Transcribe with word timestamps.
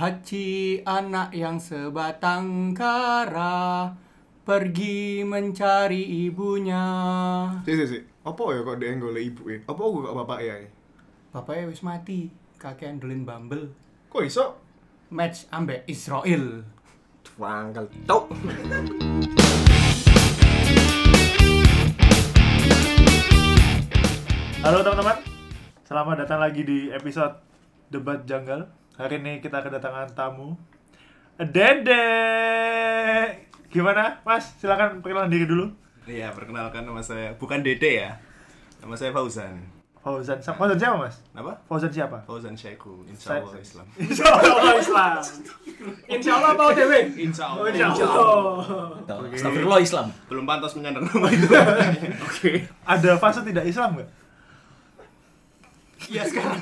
Haji 0.00 0.80
anak 0.88 1.28
yang 1.36 1.60
sebatang 1.60 2.72
kara 2.72 3.92
pergi 4.48 5.20
mencari 5.28 6.24
ibunya. 6.24 6.88
Si 7.68 7.76
si 7.76 7.84
si. 7.84 7.98
Apa 8.24 8.56
ya 8.56 8.64
kok 8.64 8.80
dia 8.80 8.96
golek 8.96 9.28
ibu 9.28 9.52
e? 9.52 9.60
Apa 9.68 9.76
aku 9.76 10.00
kok 10.00 10.16
bapak 10.24 10.40
ya? 10.40 10.56
Bapaknya 11.36 11.68
wis 11.68 11.84
mati, 11.84 12.32
kakek 12.56 12.96
andolin 12.96 13.28
Bumble. 13.28 13.76
Kok 14.08 14.24
iso? 14.24 14.56
Match 15.12 15.44
ambek 15.52 15.84
Israel. 15.84 16.64
Wangkel 17.36 17.92
tok. 18.08 18.32
Halo 24.64 24.80
teman-teman, 24.80 25.18
selamat 25.84 26.16
datang 26.24 26.40
lagi 26.40 26.64
di 26.64 26.88
episode 26.88 27.36
Debat 27.92 28.24
Janggal. 28.24 28.79
Hari 29.00 29.16
ini 29.16 29.40
kita 29.40 29.64
kedatangan 29.64 30.12
tamu 30.12 30.60
Dede. 31.40 32.04
Gimana, 33.72 34.20
Mas? 34.28 34.52
Silakan 34.60 35.00
perkenalan 35.00 35.32
diri 35.32 35.48
dulu. 35.48 35.72
Iya, 36.04 36.36
perkenalkan 36.36 36.84
nama 36.84 37.00
saya 37.00 37.32
bukan 37.40 37.64
Dede 37.64 38.04
ya. 38.04 38.20
Nama 38.84 38.92
saya 38.92 39.08
Fauzan. 39.16 39.56
Fauzan, 40.04 40.36
Fauzan 40.44 40.76
siapa, 40.76 41.00
Mas? 41.00 41.16
Apa? 41.32 41.56
Fauzan 41.64 41.88
siapa? 41.88 42.20
Fauzan 42.28 42.52
Syekhu, 42.52 43.00
insya 43.08 43.40
Allah 43.40 43.56
Islam. 43.56 43.86
Insya 43.96 44.24
Allah 44.36 44.76
Islam. 44.76 45.12
Insya 46.04 46.32
Allah 46.36 46.52
mau 46.60 46.70
dewe. 46.76 47.00
Insya 47.16 47.56
Oh, 47.56 47.64
insya 47.64 48.04
Allah. 48.04 49.00
Astagfirullah 49.32 49.80
Islam. 49.80 50.12
Belum 50.28 50.44
pantas 50.44 50.76
menyandang 50.76 51.08
nama 51.08 51.28
itu. 51.32 51.48
Ada 52.92 53.16
fase 53.16 53.40
tidak 53.48 53.64
Islam 53.64 53.96
nggak? 53.96 54.10
Iya 56.12 56.22
sekarang. 56.28 56.60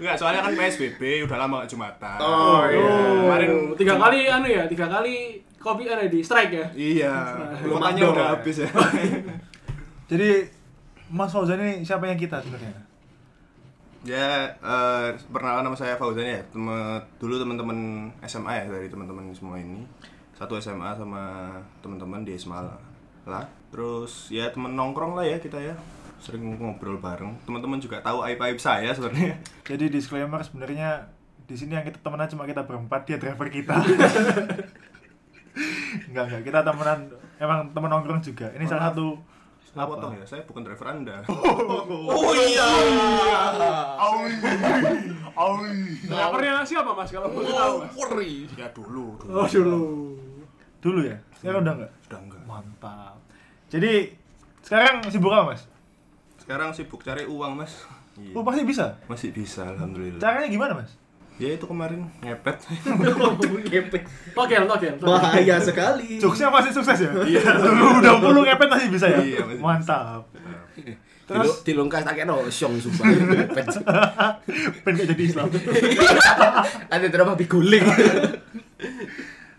Enggak, 0.00 0.16
soalnya 0.18 0.40
kan 0.42 0.52
PSBB 0.54 1.00
udah 1.26 1.38
lama 1.38 1.54
gak 1.62 1.70
Jumatan. 1.70 2.18
Oh, 2.18 2.62
iya. 2.66 2.94
Kemarin 3.22 3.50
tiga 3.78 3.94
kali 3.98 4.18
anu 4.26 4.46
ya, 4.50 4.62
tiga 4.66 4.86
kali 4.90 5.38
kopi 5.58 5.86
anu 5.86 6.04
di 6.10 6.20
strike 6.20 6.52
ya. 6.52 6.66
Iya, 6.74 7.14
Belum 7.62 7.78
makanya 7.80 8.02
mandor 8.02 8.14
udah 8.14 8.26
ya. 8.26 8.32
habis 8.36 8.56
ya. 8.60 8.68
Jadi 10.10 10.30
Mas 11.08 11.30
Fauzan 11.32 11.60
ini 11.60 11.80
siapa 11.86 12.04
yang 12.08 12.18
kita 12.18 12.42
sebenarnya? 12.42 12.74
Ya, 14.04 14.52
eh, 14.60 15.06
perkenalan 15.32 15.64
nama 15.64 15.76
saya 15.78 15.96
Fauzan 15.96 16.28
ya. 16.28 16.40
Temen, 16.52 17.00
dulu 17.16 17.40
teman-teman 17.40 17.78
SMA 18.28 18.52
ya 18.60 18.64
dari 18.68 18.92
teman-teman 18.92 19.32
semua 19.32 19.56
ini. 19.56 19.80
Satu 20.36 20.58
SMA 20.60 20.92
sama 20.98 21.56
teman-teman 21.80 22.20
di 22.26 22.36
SMA 22.36 22.60
lah. 23.24 23.44
Terus 23.72 24.28
ya 24.28 24.52
temen 24.52 24.76
nongkrong 24.76 25.16
lah 25.16 25.24
ya 25.24 25.40
kita 25.40 25.56
ya. 25.56 25.72
Sering 26.24 26.56
ngobrol 26.56 26.96
bareng. 26.96 27.36
Teman-teman 27.44 27.76
juga 27.76 28.00
tahu 28.00 28.24
aib-aib 28.24 28.56
saya 28.56 28.88
sebenarnya. 28.96 29.36
Jadi 29.68 29.92
disclaimer 29.92 30.40
sebenarnya 30.40 31.12
di 31.44 31.52
sini 31.52 31.76
yang 31.76 31.84
kita 31.84 32.00
temenan 32.00 32.24
cuma 32.32 32.48
kita 32.48 32.64
berempat, 32.64 33.04
dia 33.04 33.20
driver 33.20 33.52
kita. 33.52 33.76
enggak 36.08 36.24
enggak, 36.32 36.42
kita 36.48 36.64
temenan 36.64 37.12
emang 37.36 37.68
temen 37.76 37.88
nongkrong 37.92 38.24
juga. 38.24 38.48
Ini 38.56 38.64
salah 38.64 38.88
satu 38.88 39.20
Saya 39.74 39.90
potong 39.90 40.14
ya, 40.14 40.22
saya 40.22 40.46
bukan 40.46 40.62
driver 40.64 40.86
Anda. 40.86 41.20
Oh 42.14 42.30
iya. 42.32 42.70
Drivernya 46.06 46.62
siapa 46.62 46.94
mas 46.94 47.10
kalau 47.10 47.26
boleh 47.26 47.50
tahu? 47.50 47.74
Mas? 47.82 47.90
Wori. 47.98 48.46
ya 48.54 48.70
dulu, 48.70 49.18
dulu. 49.18 49.34
Oh 49.34 49.46
dulu. 49.50 49.82
dulu 50.78 51.00
ya. 51.02 51.18
Sekarang 51.34 51.66
udah 51.66 51.74
enggak? 51.74 51.92
Udah 52.06 52.20
enggak. 52.22 52.42
Mantap. 52.46 53.18
Jadi 53.66 54.14
sekarang 54.62 55.02
sibuk 55.10 55.34
apa, 55.34 55.52
Mas? 55.52 55.66
Sekarang 56.44 56.76
sibuk 56.76 57.00
cari 57.00 57.24
uang, 57.24 57.56
Mas. 57.56 57.88
Iya. 58.20 58.36
Oh, 58.36 58.44
pasti 58.44 58.68
bisa. 58.68 59.00
Masih 59.08 59.32
bisa, 59.32 59.64
alhamdulillah. 59.64 60.20
Caranya 60.20 60.48
gimana, 60.52 60.76
Mas? 60.76 60.92
Ya 61.40 61.56
itu 61.56 61.64
kemarin 61.64 62.04
ngepet. 62.20 62.62
Ngepet. 63.72 64.02
Togel, 64.36 64.68
togel. 64.68 64.94
togel. 65.00 65.08
Bahaya 65.08 65.56
sekali. 65.58 66.20
Jokesnya 66.20 66.52
masih 66.52 66.70
sukses 66.70 67.00
ya? 67.00 67.10
Iya. 67.10 67.42
udah 67.98 68.22
puluh 68.22 68.44
ngepet 68.44 68.68
masih 68.68 68.92
bisa 68.92 69.08
ya? 69.08 69.18
Iya, 69.24 69.40
masih. 69.42 69.58
Mantap. 69.64 70.28
Terus 71.24 71.24
Terus 71.24 71.52
dilungkas 71.64 72.04
tak 72.04 72.20
kena 72.20 72.36
syong 72.52 72.76
sumpah. 72.76 73.08
Ngepet. 73.40 73.66
pengen 74.84 74.94
gak 75.00 75.06
jadi 75.16 75.22
Islam. 75.24 75.48
Ada 76.94 77.06
drama 77.08 77.32
biguling. 77.34 77.82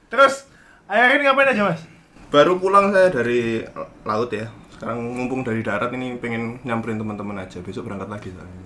Terus 0.07 0.47
akhir 0.85 1.17
ini 1.17 1.23
ngapain 1.25 1.49
aja, 1.49 1.75
Mas? 1.75 1.81
Baru 2.29 2.61
pulang 2.61 2.93
saya 2.93 3.09
dari 3.09 3.65
laut 4.05 4.29
ya. 4.29 4.47
Sekarang 4.75 4.99
mumpung 4.99 5.41
dari 5.47 5.63
darat 5.63 5.89
ini 5.95 6.19
pengen 6.19 6.59
nyamperin 6.67 6.99
teman-teman 6.99 7.39
aja. 7.39 7.63
Besok 7.63 7.87
berangkat 7.87 8.11
lagi 8.11 8.29
soalnya. 8.35 8.59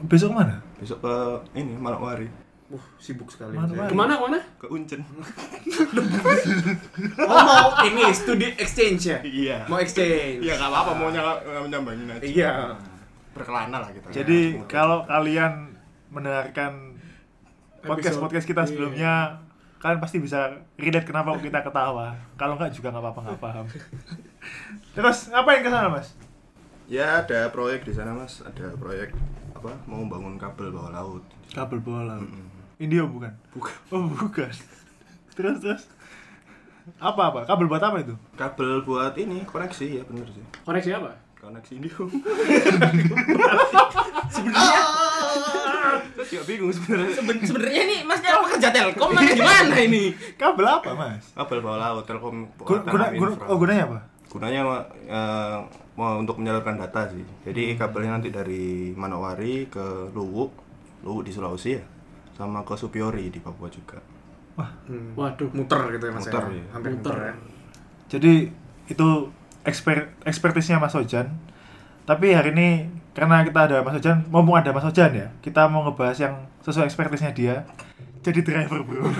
Besok 0.00 0.30
mana? 0.32 0.64
Besok 0.80 1.04
ke 1.04 1.14
ini 1.60 1.76
Manokwari, 1.76 2.32
Wah, 2.70 2.86
sibuk 3.02 3.26
sekali. 3.26 3.58
Mana, 3.58 3.74
saya. 3.74 3.90
Ke 3.90 3.96
mana 3.98 4.12
ke 4.14 4.22
mana? 4.30 4.38
ke 4.62 4.66
Uncen. 4.70 5.02
Oh, 7.20 7.42
mau 7.42 7.82
ini 7.82 8.14
studi 8.14 8.46
exchange 8.54 9.10
ya? 9.10 9.18
Iya. 9.26 9.58
Mau 9.66 9.82
exchange. 9.82 10.38
Iya, 10.46 10.54
nggak 10.54 10.70
apa-apa 10.70 10.92
mau 10.94 11.10
nyala 11.10 11.42
nyambangin 11.66 12.06
aja. 12.14 12.22
Iya. 12.22 12.52
Berkelana 13.34 13.76
lah 13.82 13.90
kita. 13.90 14.06
Jadi 14.14 14.62
kalau 14.70 15.02
kalian 15.04 15.74
mendengarkan 16.14 16.94
podcast 17.82 18.22
podcast 18.22 18.46
kita 18.46 18.62
sebelumnya, 18.70 19.42
kalian 19.80 19.96
pasti 19.96 20.20
bisa 20.20 20.60
relate 20.76 21.08
kenapa 21.08 21.32
kita 21.40 21.64
ketawa. 21.64 22.12
Kalau 22.36 22.60
enggak 22.60 22.76
juga 22.76 22.92
nggak 22.92 23.00
apa-apa 23.00 23.20
nggak 23.24 23.40
paham. 23.40 23.66
Terus 24.92 25.18
ngapain 25.32 25.64
ke 25.64 25.72
sana 25.72 25.88
mas? 25.88 26.12
Ya 26.84 27.24
ada 27.24 27.48
proyek 27.48 27.88
di 27.88 27.96
sana 27.96 28.12
mas, 28.12 28.44
ada 28.44 28.76
proyek 28.76 29.16
apa 29.56 29.72
mau 29.88 30.04
bangun 30.04 30.36
kabel 30.36 30.68
bawah 30.68 30.92
laut. 30.92 31.24
Kabel 31.56 31.80
bola. 31.80 32.20
Indio 32.76 33.08
bukan? 33.08 33.32
Bukan. 33.56 33.76
Oh 33.88 34.04
bukan. 34.04 34.52
Terus 35.32 35.56
terus. 35.64 35.82
Apa 37.00 37.32
apa? 37.32 37.40
Kabel 37.48 37.64
buat 37.64 37.80
apa 37.80 38.04
itu? 38.04 38.12
Kabel 38.36 38.84
buat 38.84 39.16
ini 39.16 39.48
koneksi 39.48 40.00
ya 40.00 40.02
bener 40.04 40.28
sih. 40.28 40.44
Koneksi 40.68 40.90
apa? 41.00 41.16
Koneksi 41.40 41.72
Indio. 41.80 42.04
Sebenarnya 44.34 44.80
Saya 45.80 46.24
juga 46.26 46.44
bingung 46.44 46.70
sebenarnya. 46.70 47.10
seben- 47.12 47.42
sebenarnya 47.42 47.82
ini 47.82 47.96
masnya 48.02 48.38
pekerja 48.38 48.68
Telkom 48.70 49.10
apa 49.10 49.22
gimana 49.26 49.76
ini? 49.76 50.04
Kabel 50.40 50.66
apa 50.66 50.90
mas? 50.92 51.24
Kabel 51.32 51.58
bawah 51.60 51.78
laut 51.78 52.04
Telkom. 52.04 52.46
Gun- 52.56 52.84
Guna, 52.84 53.06
guna, 53.10 53.30
oh 53.44 53.56
gunanya 53.56 53.84
apa? 53.84 53.98
Gunanya 54.26 54.60
eh, 55.04 55.56
mau 55.92 56.16
untuk 56.16 56.36
menyalurkan 56.36 56.76
data 56.76 57.06
sih. 57.06 57.24
Jadi 57.42 57.74
kabelnya 57.74 58.14
nanti 58.14 58.28
dari 58.28 58.64
Manowari 58.92 59.66
ke 59.66 59.82
Luwuk, 60.10 60.54
Luwuk 61.00 61.22
di 61.22 61.30
Sulawesi 61.30 61.74
ya, 61.74 61.82
sama 62.32 62.62
ke 62.62 62.74
Supiori 62.74 63.26
di 63.26 63.38
Papua 63.38 63.66
juga. 63.66 63.98
Waduh. 65.16 65.50
Muter 65.50 65.80
gitu 65.90 66.04
ya 66.04 66.12
mas 66.12 66.22
Muter, 66.22 66.44
ya. 66.46 66.64
Hampir 66.70 66.90
muter 66.92 67.16
ya. 67.16 67.32
Jadi 68.08 68.32
itu 68.86 69.08
exper 69.62 69.96
ekspertisnya 70.22 70.76
Mas 70.76 70.92
Ojan. 70.92 71.30
Tapi 72.04 72.30
hari 72.30 72.50
ini 72.50 72.68
karena 73.10 73.42
kita 73.42 73.60
ada 73.66 73.76
Mas 73.82 73.98
Ojan, 73.98 74.22
mumpung 74.30 74.54
ada 74.54 74.70
Mas 74.70 74.86
Ojan 74.86 75.10
ya, 75.12 75.28
kita 75.42 75.66
mau 75.66 75.82
ngebahas 75.84 76.18
yang 76.18 76.34
sesuai 76.62 76.86
ekspertisnya 76.86 77.34
dia. 77.34 77.66
Jadi 78.20 78.44
driver 78.44 78.84
bro. 78.84 79.08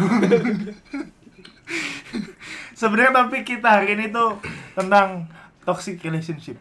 Sebenarnya 2.81 3.13
tapi 3.25 3.45
kita 3.45 3.69
hari 3.81 3.97
ini 3.97 4.09
tuh 4.09 4.41
tentang 4.73 5.29
toxic 5.65 6.01
relationship. 6.01 6.57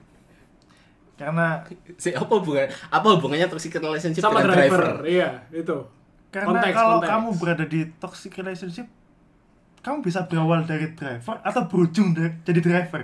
Karena 1.15 1.63
Si 1.99 2.15
apa 2.15 2.31
hubungan 2.31 2.67
apa 2.87 3.07
hubungannya 3.15 3.47
toxic 3.51 3.75
relationship 3.75 4.23
Sama 4.23 4.39
dengan 4.39 4.55
driver. 4.55 4.79
driver? 4.79 4.95
Iya, 5.03 5.29
itu. 5.51 5.77
karena 6.29 6.61
Konteks, 6.61 6.75
kalau 6.77 6.97
konteks. 7.01 7.09
kamu 7.09 7.29
berada 7.41 7.65
di 7.65 7.81
toxic 7.97 8.31
relationship, 8.37 8.87
kamu 9.81 9.97
bisa 10.05 10.29
berawal 10.29 10.61
dari 10.61 10.93
driver 10.93 11.41
atau 11.41 11.65
berujung 11.65 12.13
dari, 12.13 12.37
jadi 12.45 12.59
driver. 12.61 13.01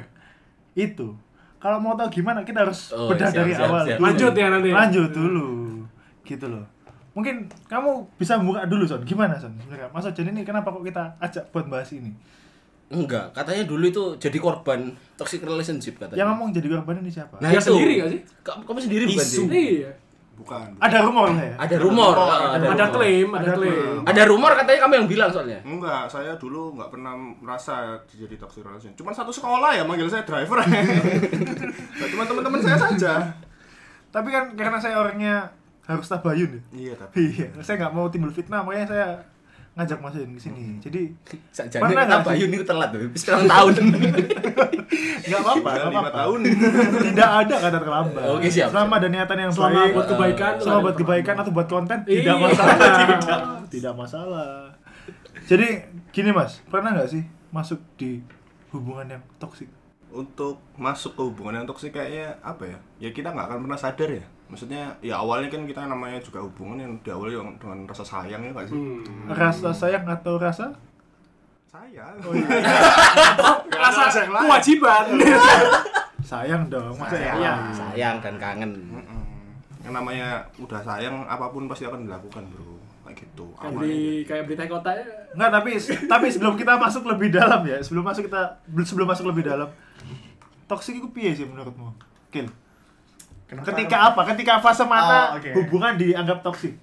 Itu. 0.78 1.18
Kalau 1.66 1.82
mau 1.82 1.98
tahu 1.98 2.10
gimana, 2.14 2.46
kita 2.46 2.62
harus 2.62 2.94
Oh, 2.94 3.10
bedah 3.10 3.26
siap, 3.26 3.42
dari 3.42 3.52
siap, 3.52 3.66
awal. 3.66 3.82
siap. 3.84 3.98
dulu. 3.98 4.06
Lanjut 4.06 4.34
ya 4.36 4.48
nanti. 4.48 4.70
Lanjut 4.70 5.10
dulu. 5.10 5.48
Gitu 6.22 6.46
loh. 6.46 6.62
Mungkin 7.12 7.36
kamu 7.66 7.90
bisa 8.14 8.38
buka 8.38 8.70
dulu, 8.70 8.86
Son. 8.86 9.02
Gimana, 9.02 9.34
Son? 9.34 9.50
Sebenarnya, 9.58 9.90
Mas 9.90 10.06
Ojan 10.06 10.30
ini 10.30 10.46
kenapa 10.46 10.70
kok 10.70 10.84
kita 10.84 11.18
ajak 11.18 11.50
buat 11.50 11.66
bahas 11.66 11.90
ini? 11.90 12.14
Enggak, 12.86 13.34
katanya 13.34 13.66
dulu 13.66 13.82
itu 13.84 14.04
jadi 14.22 14.38
korban 14.38 14.94
toxic 15.18 15.42
relationship 15.42 15.98
katanya. 15.98 16.22
Yang 16.22 16.28
ngomong 16.30 16.50
jadi 16.54 16.68
korban 16.70 17.02
ini 17.02 17.10
siapa? 17.10 17.42
Nah, 17.42 17.50
Dia 17.50 17.58
itu. 17.58 17.74
sendiri 17.74 17.94
gak 17.98 18.10
sih? 18.14 18.22
Ka- 18.46 18.62
Kamu 18.62 18.78
sendiri 18.78 19.04
bukan 19.10 19.26
sih? 19.26 19.46
Iya. 19.50 19.92
Bukan. 20.36 20.68
Ada 20.78 21.00
rumor 21.02 21.32
ya? 21.32 21.56
Ada 21.56 21.76
rumor. 21.80 22.14
ah, 22.14 22.54
Ada 22.54 22.68
rumor. 22.68 22.92
klaim, 22.92 23.28
ada 23.32 23.40
Ada 23.40 23.52
klaim. 23.56 23.98
Ada 24.04 24.22
rumor 24.28 24.52
katanya 24.54 24.80
kamu 24.84 24.94
yang 24.96 25.08
bilang 25.08 25.30
soalnya. 25.32 25.60
Enggak, 25.64 26.04
saya 26.06 26.36
dulu 26.36 26.76
nggak 26.76 26.90
pernah 26.92 27.14
merasa 27.16 27.76
jadi 28.06 28.36
toxic 28.36 28.62
relationship. 28.62 29.00
Cuma 29.00 29.12
satu 29.12 29.32
sekolah 29.32 29.74
ya 29.74 29.84
manggil 29.84 30.08
saya 30.08 30.22
driver. 30.22 30.60
Nah, 31.96 32.08
Cuma 32.12 32.28
teman-teman 32.28 32.60
saya 32.60 32.76
saja. 32.78 33.14
Tapi 34.12 34.28
kan 34.28 34.52
karena 34.54 34.76
saya 34.78 35.00
orangnya 35.00 35.56
harus 35.84 36.06
tabayun 36.06 36.52
ya. 36.52 36.62
Iya, 36.72 36.94
tapi 36.98 37.32
Iya, 37.32 37.48
saya 37.62 37.76
nggak 37.80 37.94
mau 37.94 38.08
timbul 38.08 38.30
fitnah, 38.30 38.62
makanya 38.62 38.88
saya 38.88 39.08
ngajak 39.76 40.00
Mas 40.00 40.16
Yun 40.16 40.32
ke 40.32 40.42
sini. 40.42 40.80
Jadi 40.80 41.02
Sakjane 41.52 41.84
Pernah 41.84 42.04
nggak 42.06 42.22
sih? 42.26 42.40
Yun 42.40 42.52
itu 42.54 42.64
telat 42.64 42.90
tuh. 42.90 43.12
Pirang 43.12 43.44
tahun. 43.46 43.74
nggak 45.28 45.40
apa-apa, 45.42 45.70
lima 45.76 45.90
apa-apa. 45.92 46.10
tahun. 46.14 46.40
Tidak 47.04 47.30
ada 47.44 47.56
kata 47.60 47.78
terlambat. 47.78 48.24
Oke, 48.32 48.48
siap, 48.48 48.70
Selama 48.70 48.94
ada 48.96 49.08
niatan 49.08 49.38
yang 49.38 49.52
Selama 49.52 49.76
baik, 49.78 49.92
buat 49.92 50.08
kebaikan. 50.08 50.54
selama 50.58 50.80
buat 50.82 50.98
kebaikan 50.98 51.36
atau 51.38 51.52
buat 51.52 51.68
konten 51.68 51.98
Iya. 52.06 52.20
tidak 52.24 52.38
masalah. 52.40 52.78
tidak 53.74 53.94
masalah. 53.94 54.52
Jadi 55.46 55.68
gini 56.10 56.32
Mas, 56.32 56.64
pernah 56.66 56.90
nggak 56.92 57.10
sih 57.12 57.24
masuk 57.52 57.78
di 57.96 58.24
hubungan 58.72 59.08
yang 59.10 59.24
toksik? 59.38 59.68
Untuk 60.08 60.64
masuk 60.74 61.12
ke 61.12 61.22
hubungan 61.22 61.60
yang 61.60 61.68
toksik 61.68 61.92
kayaknya 61.92 62.40
apa 62.40 62.64
ya? 62.66 62.80
Ya 62.98 63.10
kita 63.12 63.30
nggak 63.30 63.46
akan 63.46 63.60
pernah 63.62 63.76
sadar 63.76 64.10
ya. 64.10 64.26
Maksudnya 64.46 64.94
ya 65.00 65.18
awalnya 65.18 65.50
kan 65.50 65.66
kita 65.66 65.82
namanya 65.84 66.20
juga 66.20 66.40
hubungan 66.40 66.78
yang 66.78 66.94
diawali 67.02 67.34
dengan- 67.34 67.58
dengan 67.58 67.80
rasa 67.86 68.04
sayang 68.04 68.42
ya 68.42 68.52
nggak 68.52 68.68
sih? 68.68 68.76
Hmm. 68.76 69.02
Rasa 69.28 69.70
sayang 69.72 70.06
atau 70.06 70.38
rasa? 70.38 70.70
Sayang. 71.68 72.16
Rasa 73.76 74.04
kewajiban. 74.24 75.06
Sayang 76.26 76.66
dong, 76.66 76.96
Sayang. 76.98 77.38
ya? 77.38 77.54
Sayang 77.70 78.18
dan 78.18 78.36
kangen. 78.40 78.72
Mm-mm. 78.74 79.22
Yang 79.86 79.94
namanya 79.94 80.28
udah 80.58 80.82
sayang 80.82 81.22
apa 81.22 81.54
pun 81.54 81.70
pasti 81.70 81.86
akan 81.86 82.10
dilakukan 82.10 82.42
bro 82.50 82.82
kayak 83.06 83.22
gitu. 83.22 83.46
Kayak 83.54 83.74
beli 83.78 84.02
kayak 84.26 84.44
berita 84.50 84.66
kota 84.66 84.90
ya. 84.90 85.06
Enggak, 85.38 85.52
tapi 85.54 85.70
tapi 86.10 86.26
sebelum 86.28 86.58
kita 86.58 86.82
masuk 86.82 87.06
lebih 87.06 87.30
dalam 87.30 87.62
ya, 87.62 87.78
sebelum 87.78 88.02
masuk 88.02 88.26
kita 88.26 88.58
sebelum 88.82 89.06
masuk 89.06 89.30
lebih 89.30 89.46
dalam. 89.46 89.70
Toksik 90.66 90.98
itu 90.98 91.14
piye 91.14 91.38
sih 91.38 91.46
menurutmu? 91.46 91.94
Kil. 93.46 93.62
Ketika 93.62 94.14
apa? 94.14 94.22
Ketika 94.34 94.58
fase 94.58 94.84
mana 94.86 95.34
Oh, 95.34 95.38
oke. 95.38 95.50
hubungan 95.54 95.94
dianggap 95.96 96.42
toksik? 96.42 96.74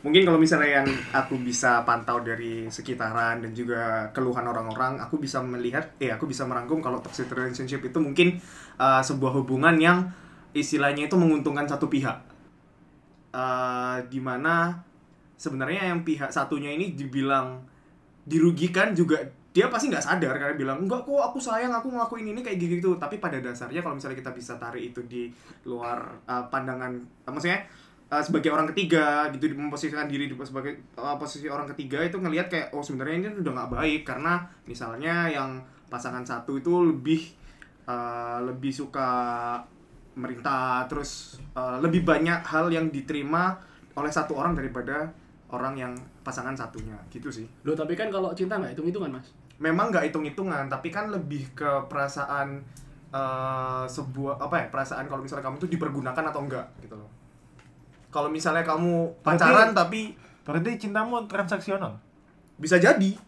Mungkin 0.00 0.22
kalau 0.22 0.38
misalnya 0.38 0.80
yang 0.80 0.88
aku 1.10 1.34
bisa 1.42 1.82
pantau 1.82 2.22
dari 2.22 2.70
sekitaran 2.70 3.42
dan 3.42 3.50
juga 3.50 4.06
keluhan 4.14 4.46
orang-orang, 4.46 5.02
aku 5.02 5.18
bisa 5.18 5.42
melihat, 5.42 5.98
eh 5.98 6.14
aku 6.14 6.30
bisa 6.30 6.46
merangkum 6.46 6.78
kalau 6.78 7.02
toxic 7.02 7.26
relationship 7.34 7.82
itu 7.82 7.98
mungkin 7.98 8.38
uh, 8.78 9.02
sebuah 9.02 9.34
hubungan 9.42 9.74
yang 9.82 10.06
istilahnya 10.54 11.10
itu 11.10 11.18
menguntungkan 11.18 11.66
satu 11.66 11.90
pihak. 11.90 12.22
Uh, 13.34 13.98
di 14.08 14.22
mana 14.22 14.80
sebenarnya 15.36 15.92
yang 15.92 16.06
pihak 16.06 16.32
satunya 16.32 16.72
ini 16.72 16.96
dibilang 16.96 17.66
dirugikan 18.24 18.96
juga 18.96 19.20
dia 19.56 19.72
pasti 19.72 19.88
nggak 19.88 20.04
sadar 20.04 20.36
karena 20.36 20.52
bilang 20.52 20.84
enggak 20.84 21.08
kok 21.08 21.16
aku 21.32 21.40
sayang 21.40 21.72
aku 21.72 21.88
ngelakuin 21.88 22.36
ini 22.36 22.44
kayak 22.44 22.60
gitu 22.60 23.00
tapi 23.00 23.16
pada 23.16 23.40
dasarnya 23.40 23.80
kalau 23.80 23.96
misalnya 23.96 24.20
kita 24.20 24.36
bisa 24.36 24.60
tarik 24.60 24.92
itu 24.92 25.00
di 25.08 25.32
luar 25.64 25.96
uh, 26.28 26.44
pandangan 26.52 26.92
uh, 27.24 27.32
maksudnya 27.32 27.64
uh, 28.12 28.20
sebagai 28.20 28.52
orang 28.52 28.68
ketiga 28.76 29.32
gitu 29.32 29.56
memposisikan 29.56 30.04
diri 30.04 30.28
di 30.28 30.36
sebagai 30.36 30.92
uh, 31.00 31.16
posisi 31.16 31.48
orang 31.48 31.64
ketiga 31.72 32.04
itu 32.04 32.20
ngelihat 32.20 32.52
kayak 32.52 32.68
oh 32.76 32.84
sebenarnya 32.84 33.16
ini 33.16 33.40
udah 33.40 33.52
nggak 33.56 33.72
baik 33.80 34.02
karena 34.04 34.44
misalnya 34.68 35.32
yang 35.32 35.64
pasangan 35.88 36.28
satu 36.28 36.60
itu 36.60 36.92
lebih 36.92 37.24
uh, 37.88 38.44
lebih 38.44 38.76
suka 38.76 39.08
merintah 40.20 40.84
terus 40.84 41.40
uh, 41.56 41.80
lebih 41.80 42.04
banyak 42.04 42.44
hal 42.44 42.68
yang 42.68 42.92
diterima 42.92 43.56
oleh 43.96 44.12
satu 44.12 44.36
orang 44.36 44.52
daripada 44.52 45.08
orang 45.50 45.74
yang 45.78 45.92
pasangan 46.26 46.56
satunya. 46.58 46.96
Gitu 47.12 47.30
sih. 47.30 47.46
Loh, 47.62 47.78
tapi 47.78 47.94
kan 47.94 48.10
kalau 48.10 48.34
cinta 48.34 48.58
nggak 48.58 48.74
hitung-hitungan, 48.74 49.14
Mas. 49.14 49.30
Memang 49.56 49.88
nggak 49.88 50.12
hitung-hitungan 50.12 50.68
tapi 50.68 50.92
kan 50.92 51.08
lebih 51.08 51.52
ke 51.56 51.88
perasaan 51.88 52.60
eh, 53.10 53.84
sebuah 53.88 54.42
apa 54.42 54.56
ya 54.62 54.66
perasaan 54.68 55.08
kalau 55.08 55.24
misalnya 55.24 55.44
kamu 55.46 55.56
tuh 55.62 55.70
dipergunakan 55.70 56.24
atau 56.28 56.40
enggak 56.44 56.66
gitu 56.84 56.94
loh. 56.96 57.08
Kalau 58.12 58.32
misalnya 58.32 58.64
kamu 58.64 59.20
pacaran 59.20 59.76
tapi 59.76 60.16
Berarti 60.46 60.78
cintamu 60.78 61.26
transaksional. 61.26 61.98
bisa 62.56 62.78
jadi. 62.80 63.18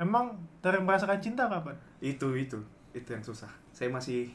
Emang 0.00 0.32
dari 0.64 0.80
merasakan 0.80 1.20
cinta 1.20 1.50
kapan? 1.50 1.76
itu 2.00 2.32
itu. 2.38 2.56
Itu 2.94 3.08
yang 3.12 3.20
susah. 3.20 3.50
Saya 3.74 3.90
masih 3.90 4.30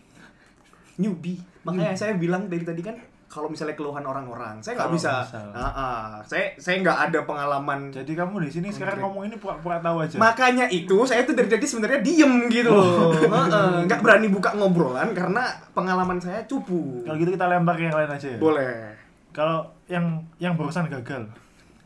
newbie. 0.99 1.39
Makanya 1.63 1.95
saya 1.95 2.13
bilang 2.19 2.51
dari 2.51 2.67
tadi 2.67 2.83
kan 2.83 2.99
kalau 3.27 3.51
misalnya 3.51 3.75
keluhan 3.75 4.01
orang-orang 4.01 4.63
saya 4.63 4.79
nggak 4.79 4.87
Kalau 4.87 4.95
bisa. 4.95 5.11
Ah, 5.51 5.67
ah. 5.67 6.07
saya 6.23 6.55
saya 6.55 6.79
nggak 6.79 7.11
ada 7.11 7.19
pengalaman 7.27 7.91
Jadi 7.91 8.15
kamu 8.15 8.39
di 8.39 8.49
sini 8.49 8.67
sekarang 8.71 9.03
ngomong 9.03 9.27
ini 9.27 9.35
pura-pura 9.35 9.83
tahu 9.83 9.99
aja. 9.99 10.15
Makanya 10.15 10.71
itu 10.71 11.03
saya 11.03 11.27
tuh 11.27 11.35
dari 11.35 11.51
tadi 11.51 11.67
sebenarnya 11.67 11.99
diem 11.99 12.47
gitu 12.47 12.71
loh. 12.71 13.11
Heeh, 13.19 13.83
nggak 13.83 13.99
berani 13.99 14.31
buka 14.31 14.55
ngobrolan 14.55 15.11
karena 15.11 15.43
pengalaman 15.75 16.23
saya 16.23 16.47
cupu. 16.47 17.03
Kalau 17.03 17.19
gitu 17.19 17.35
kita 17.35 17.45
lempar 17.45 17.75
ke 17.75 17.91
yang 17.91 17.95
lain 17.99 18.09
aja 18.09 18.27
ya. 18.31 18.39
Boleh. 18.39 18.95
Kalau 19.35 19.75
yang 19.91 20.23
yang 20.39 20.55
barusan 20.55 20.87
gagal. 20.87 21.27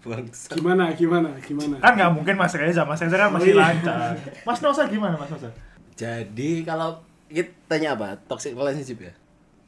Bangsa. 0.01 0.57
Gimana, 0.57 0.89
gimana, 0.97 1.29
gimana? 1.41 1.77
Kan 1.77 1.93
nggak 1.93 2.11
mungkin 2.17 2.33
Mas 2.33 2.57
Reza, 2.57 2.81
Mas 2.89 2.97
Reza 2.97 3.21
kan 3.21 3.29
masih 3.33 3.53
Oh, 3.53 3.61
iya. 3.61 3.65
lancar. 3.69 4.13
Mas 4.45 4.57
Nosa 4.57 4.89
gimana 4.89 5.13
Mas 5.13 5.29
Nosa? 5.29 5.49
Jadi 5.93 6.65
kalau 6.65 6.97
kita 7.29 7.53
tanya 7.69 7.93
apa? 7.93 8.17
Toxic 8.25 8.57
relationship 8.57 8.97
ya? 8.97 9.13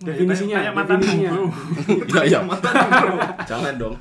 Definisinya, 0.01 0.57
Tanya 0.63 0.71
mantanmu, 0.73 1.03
definisinya. 1.03 1.31
bro. 1.31 1.45
Iya, 2.17 2.21
iya. 2.25 2.39
Jangan 3.45 3.73
dong. 3.77 3.95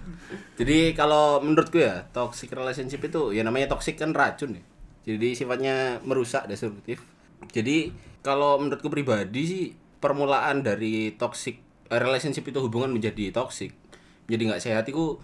Jadi 0.57 0.97
kalau 0.97 1.43
menurutku 1.45 1.77
ya, 1.81 2.07
toxic 2.15 2.49
relationship 2.53 3.05
itu 3.05 3.37
ya 3.37 3.43
namanya 3.45 3.69
toxic 3.69 4.01
kan 4.01 4.17
racun 4.17 4.57
ya. 4.57 4.63
Jadi 5.13 5.35
sifatnya 5.35 5.99
merusak, 6.07 6.47
destruktif. 6.47 7.03
Jadi 7.51 7.91
kalau 8.23 8.57
menurutku 8.63 8.87
pribadi 8.87 9.43
sih 9.45 9.65
permulaan 9.99 10.63
dari 10.63 11.15
toxic 11.19 11.59
eh, 11.91 12.01
relationship 12.01 12.47
itu 12.47 12.59
hubungan 12.63 12.91
menjadi 12.91 13.35
toxic, 13.35 13.75
jadi 14.27 14.43
nggak 14.51 14.63
sehat 14.63 14.87
itu 14.87 15.19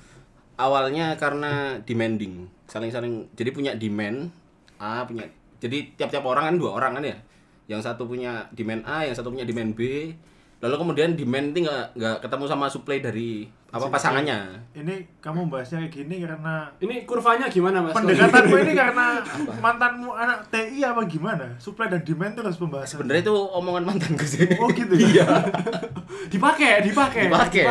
awalnya 0.59 1.15
karena 1.15 1.79
demanding, 1.87 2.51
saling-saling 2.67 3.31
jadi 3.39 3.51
punya 3.55 3.73
demand 3.79 4.31
A 4.79 5.03
punya 5.07 5.27
jadi 5.59 5.91
tiap-tiap 5.99 6.23
orang 6.23 6.55
kan 6.55 6.55
dua 6.59 6.71
orang 6.79 6.93
kan 6.99 7.05
ya 7.07 7.19
yang 7.67 7.83
satu 7.83 8.07
punya 8.07 8.47
demand 8.55 8.87
A 8.87 9.03
yang 9.07 9.15
satu 9.15 9.35
punya 9.35 9.43
demand 9.43 9.75
B 9.75 10.15
lalu 10.59 10.75
kemudian 10.77 11.15
demand 11.15 11.51
itu 11.51 11.63
nggak 11.63 11.85
nggak 11.95 12.17
ketemu 12.21 12.45
sama 12.47 12.67
supply 12.67 12.99
dari 12.99 13.47
apa 13.69 13.85
pasangannya 13.87 14.65
Ini 14.73 15.21
kamu 15.21 15.47
bahasnya 15.47 15.85
kayak 15.85 15.93
gini 15.93 16.25
karena 16.25 16.73
Ini 16.81 17.05
kurvanya 17.05 17.47
gimana, 17.47 17.85
Mas? 17.85 17.93
pendekatanmu 17.93 18.57
ini 18.59 18.73
karena 18.73 19.21
mantanmu 19.65 20.09
anak 20.11 20.49
TI 20.49 20.81
apa 20.83 21.05
gimana? 21.05 21.53
Supply 21.59 21.87
dan 21.87 22.01
demand 22.01 22.33
terus 22.33 22.57
pembahasan. 22.57 22.97
sebenarnya 22.97 23.23
itu 23.23 23.37
omongan 23.37 23.85
mantanku 23.85 24.25
sih 24.25 24.49
Oh 24.57 24.73
gitu 24.73 24.97
ya. 24.97 25.29
dipakai, 26.33 26.81
dipakai, 26.83 27.29
dipakai 27.29 27.65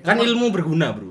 kan 0.00 0.16
ilmu 0.16 0.48
berguna 0.48 0.94
bro 0.94 1.09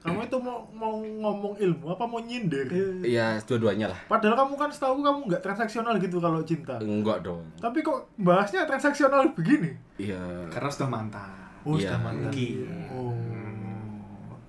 Kamu 0.00 0.20
itu 0.22 0.36
mau 0.36 0.64
mau 0.70 0.96
ngomong 0.96 1.54
ilmu 1.56 1.86
apa 1.88 2.04
mau 2.04 2.16
nyindir? 2.18 2.64
iya 3.02 3.36
dua-duanya 3.38 3.86
lah 3.86 4.00
Padahal 4.06 4.32
kamu 4.38 4.54
kan 4.56 4.68
setahu 4.68 4.98
kamu 4.98 5.28
nggak 5.28 5.40
transaksional 5.40 5.92
gitu 5.96 6.16
kalau 6.16 6.40
cinta. 6.40 6.76
enggak 6.78 7.20
dong 7.20 7.44
Tapi 7.56 7.80
kok 7.80 8.08
bahasnya 8.16 8.64
transaksional 8.64 9.28
begini? 9.30 9.76
iya 9.96 10.48
Karena 10.48 10.68
sudah 10.68 10.88
mantan. 10.88 11.28
Oh, 11.60 11.76
Iya. 11.76 11.92
sudah 11.92 12.00
mantan. 12.00 12.24
Mungkin. 12.26 12.64
Oh. 12.90 13.12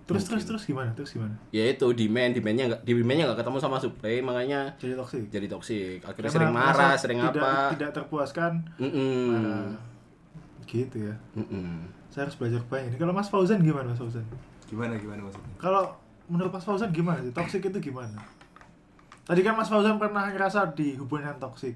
Terus 0.02 0.24
terus 0.26 0.44
terus 0.46 0.64
gimana? 0.66 0.92
Terus 0.92 1.12
gimana? 1.12 1.36
ya 1.50 1.64
itu 1.66 1.88
demand 1.90 2.32
demandnya 2.32 2.66
nggak 2.70 2.82
demandnya 2.84 3.24
nggak 3.26 3.40
ketemu 3.40 3.58
sama 3.60 3.78
supply 3.78 4.16
makanya 4.20 4.60
Jadi 4.76 4.94
toksik. 4.94 5.24
jadi 5.30 5.48
toksik 5.48 6.00
akhirnya 6.02 6.28
Karena 6.28 6.36
sering 6.38 6.52
marah 6.54 6.94
sering 6.96 7.20
tidak, 7.22 7.36
apa 7.38 7.52
Tidak 7.72 7.92
terpuaskan. 7.94 8.52
Mm-mm. 8.78 9.24
Marah. 9.34 9.72
Gitu 10.64 10.96
ya. 11.02 11.16
Mm-mm. 11.34 11.92
Saya 12.08 12.24
harus 12.24 12.36
belajar 12.36 12.60
banyak. 12.66 12.92
Ini 12.92 12.98
kalau 12.98 13.12
Mas 13.12 13.28
Fauzan 13.28 13.60
gimana 13.60 13.88
Mas 13.90 14.00
Fauzan? 14.00 14.24
Gimana 14.72 14.96
gimana 14.96 15.20
maksudnya? 15.28 15.56
Kalau 15.60 15.84
menurut 16.32 16.52
Mas 16.56 16.64
Fauzan 16.64 16.90
gimana 16.96 17.20
sih? 17.20 17.36
Toksik 17.36 17.68
itu 17.68 17.92
gimana? 17.92 18.16
Tadi 19.28 19.44
kan 19.44 19.60
Mas 19.60 19.68
Fauzan 19.68 20.00
pernah 20.00 20.32
ngerasa 20.32 20.72
di 20.72 20.96
hubungan 20.96 21.36
toksik. 21.36 21.76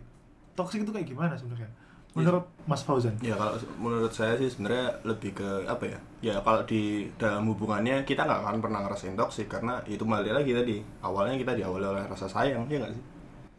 Toksik 0.55 0.87
itu 0.87 0.91
kayak 0.95 1.11
gimana 1.11 1.35
sebenarnya? 1.35 1.67
Menurut 2.15 2.47
Mas 2.63 2.79
Fauzan? 2.87 3.11
Ya 3.19 3.35
kalau 3.35 3.59
menurut 3.75 4.15
saya 4.15 4.39
sih 4.39 4.47
sebenarnya 4.47 4.95
lebih 5.03 5.35
ke 5.35 5.67
apa 5.67 5.83
ya? 5.83 5.99
Ya 6.23 6.35
kalau 6.39 6.63
di 6.63 7.11
dalam 7.19 7.43
hubungannya 7.51 8.07
kita 8.07 8.23
nggak 8.23 8.39
akan 8.39 8.63
pernah 8.63 8.79
ngerasain 8.87 9.19
toksik 9.19 9.51
karena 9.51 9.83
itu 9.83 10.07
balik 10.07 10.31
lagi 10.31 10.55
tadi 10.55 10.79
awalnya 11.03 11.35
kita 11.35 11.59
diawali 11.59 11.83
oleh 11.83 12.03
rasa 12.07 12.31
sayang 12.31 12.63
ya 12.71 12.79
nggak 12.79 12.95
sih? 12.95 13.03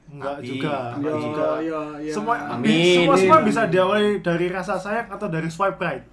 Enggak 0.07 0.38
juga, 0.40 0.97
enggak 0.97 1.19
juga. 1.19 1.47
yo, 1.61 1.81
yo. 2.00 2.14
Semua 2.14 2.35
Amin. 2.57 3.05
semua 3.05 3.16
semua 3.21 3.40
bisa 3.45 3.69
diawali 3.69 4.25
dari 4.25 4.47
rasa 4.49 4.81
sayang 4.81 5.12
atau 5.12 5.28
dari 5.28 5.52
swipe 5.52 5.76
right. 5.76 6.05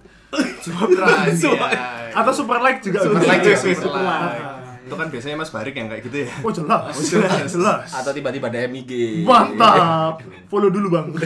Atau 2.14 2.32
super 2.32 2.58
like 2.62 2.80
juga. 2.82 2.98
Super 3.02 3.22
like 3.26 3.42
juga, 3.42 3.56
Super 3.58 3.76
super 3.76 4.02
like. 4.02 4.64
Itu 4.84 4.94
kan 5.00 5.08
biasanya 5.08 5.36
Mas 5.40 5.48
Barik 5.48 5.74
yang 5.74 5.88
kayak 5.88 6.02
gitu 6.04 6.16
ya. 6.28 6.30
Oh 6.44 6.52
jelas, 6.52 6.92
jelas, 7.08 7.48
jelas. 7.56 7.88
atau 7.88 8.12
tiba-tiba 8.12 8.52
ada 8.52 8.68
MIG 8.68 9.24
Mantap. 9.24 10.20
Follow 10.52 10.68
dulu 10.68 10.88
bang. 10.92 11.06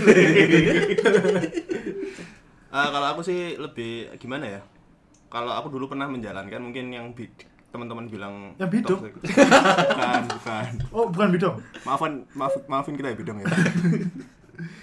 Eh, 2.69 2.89
kalau 2.93 3.09
aku 3.17 3.25
sih 3.25 3.57
lebih 3.57 4.13
gimana 4.21 4.45
ya? 4.45 4.61
Kalau 5.33 5.57
aku 5.57 5.73
dulu 5.73 5.89
pernah 5.89 6.05
menjalankan 6.05 6.61
mungkin 6.61 6.93
yang 6.93 7.17
teman-teman 7.73 8.13
bilang 8.13 8.35
Yang 8.61 8.71
bidong? 8.77 9.01
bukan, 9.09 10.23
bukan. 10.37 10.71
Oh 10.93 11.09
bukan 11.09 11.29
bidong. 11.33 11.57
Maafan, 11.89 12.29
maaf, 12.37 12.61
maafin 12.69 12.93
kita 13.01 13.13
ya 13.13 13.17
bidong 13.17 13.41
ya. 13.41 13.49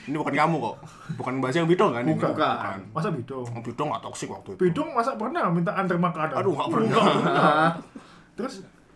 Ini 0.08 0.15
bukan 0.15 0.34
kamu 0.34 0.55
kok. 0.62 0.75
Bukan 1.20 1.34
bahasa 1.44 1.60
yang 1.60 1.70
bidong 1.70 1.91
kan? 1.91 2.01
ini? 2.08 2.15
Bukan. 2.15 2.32
bukan. 2.32 2.79
Masa 2.96 3.10
bidong? 3.12 3.46
Bidong 3.60 3.88
gak 3.91 4.03
toksik 4.08 4.29
waktu 4.32 4.50
itu. 4.55 4.60
Bidong 4.72 4.89
masa 4.96 5.20
pernah 5.20 5.51
minta 5.51 5.72
antar 5.75 5.98
makanan? 6.00 6.36
Aduh, 6.39 6.53
nggak 6.55 6.70
pernah. 6.72 6.88
Nggak 6.89 7.05
pernah. 7.20 7.70
Terus 8.39 8.53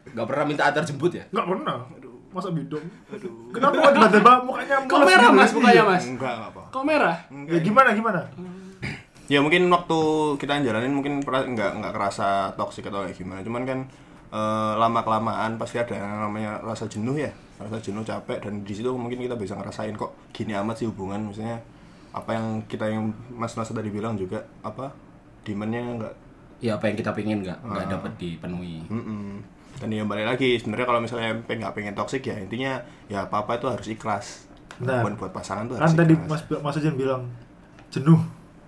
nggak 0.09 0.25
pernah 0.25 0.45
minta 0.47 0.63
antar 0.65 0.83
jemput 0.83 1.11
ya 1.13 1.23
nggak 1.29 1.47
pernah. 1.47 1.77
masa 2.29 2.53
bidong 2.53 2.85
kenapa 3.49 3.73
kok 3.73 3.93
tiba-tiba 3.97 4.33
mukanya 4.45 4.75
Kok 4.85 5.01
merah 5.01 5.29
gitu? 5.33 5.39
mas 5.41 5.49
mukanya 5.49 5.83
mas? 5.89 6.03
Enggak, 6.05 6.33
enggak 6.37 6.49
apa. 6.53 6.61
Kok 6.69 6.83
merah? 6.85 7.15
ya 7.49 7.59
gimana 7.59 7.89
gimana 7.97 8.19
Ya 9.25 9.39
mungkin 9.41 9.65
waktu 9.69 9.99
kita 10.37 10.61
jalanin 10.61 10.93
mungkin 10.93 11.21
pernah 11.21 11.45
nggak 11.45 11.71
nggak 11.81 11.93
kerasa 11.93 12.53
toksik 12.53 12.89
atau 12.89 13.05
kayak 13.05 13.17
gimana. 13.17 13.41
Cuman 13.41 13.61
kan 13.65 13.79
eh, 14.29 14.73
lama 14.77 14.99
kelamaan 15.01 15.57
pasti 15.57 15.77
ada 15.81 15.93
yang 15.93 16.29
namanya 16.29 16.61
rasa 16.61 16.85
jenuh 16.85 17.17
ya, 17.17 17.31
rasa 17.57 17.77
jenuh 17.81 18.01
capek 18.05 18.39
dan 18.43 18.63
di 18.63 18.73
situ 18.73 18.89
mungkin 18.93 19.21
kita 19.21 19.35
bisa 19.35 19.57
ngerasain 19.57 19.93
kok 19.97 20.13
gini 20.31 20.53
amat 20.57 20.81
sih 20.81 20.87
hubungan. 20.89 21.19
Misalnya 21.29 21.59
apa 22.09 22.33
yang 22.33 22.65
kita 22.65 22.89
yang 22.89 23.13
Mas 23.29 23.53
Nasa 23.53 23.73
tadi 23.73 23.93
bilang 23.93 24.17
juga 24.17 24.41
apa 24.65 24.89
demandnya 25.45 25.81
nggak 25.81 26.15
Ya 26.59 26.75
apa 26.75 26.91
yang 26.91 26.99
kita 26.99 27.15
pengen 27.15 27.39
nggak 27.39 27.59
nggak 27.63 27.87
dapat 27.87 28.11
dipenuhi. 28.19 28.83
Mm-mm. 28.91 29.39
Dan 29.79 29.95
ya 29.95 30.03
balik 30.03 30.27
lagi 30.27 30.59
sebenarnya 30.59 30.87
kalau 30.91 30.99
misalnya 30.99 31.31
pengen 31.47 31.63
nggak 31.63 31.75
pengen 31.75 31.93
toksik 31.95 32.27
ya 32.27 32.35
intinya 32.35 32.83
ya 33.07 33.23
apa 33.23 33.47
apa 33.47 33.55
itu 33.55 33.67
harus 33.71 33.87
ikhlas. 33.87 34.25
Nah. 34.83 34.99
Buat 34.99 35.15
buat 35.15 35.31
pasangan 35.31 35.71
tuh 35.71 35.79
kan 35.79 35.87
harus 35.87 35.95
tadi 35.95 36.19
ikhlas. 36.19 36.43
mas 36.43 36.59
mas 36.59 36.75
Ajan 36.75 36.99
bilang 36.99 37.23
jenuh 37.87 38.19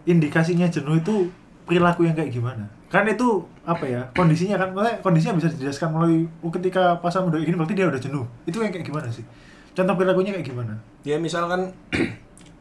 indikasinya 0.07 0.71
jenuh 0.71 0.97
itu 0.97 1.27
perilaku 1.67 2.07
yang 2.07 2.15
kayak 2.15 2.31
gimana 2.31 2.65
kan 2.91 3.07
itu 3.07 3.27
apa 3.63 3.87
ya 3.87 4.01
kondisinya 4.11 4.59
kan 4.59 4.69
maksudnya 4.69 4.99
kondisinya 4.99 5.33
bisa 5.39 5.47
dijelaskan 5.49 5.89
melalui 5.89 6.27
oh, 6.39 6.51
ketika 6.51 6.99
pasangan 6.99 7.31
udah 7.31 7.39
gini 7.39 7.55
berarti 7.55 7.73
dia 7.73 7.87
udah 7.87 7.97
jenuh 7.97 8.27
itu 8.43 8.59
yang 8.59 8.69
kayak 8.69 8.83
gimana 8.83 9.07
sih 9.07 9.23
contoh 9.71 9.95
perilakunya 9.95 10.35
kayak 10.35 10.45
gimana 10.45 10.75
Ya 11.01 11.17
misalkan 11.17 11.71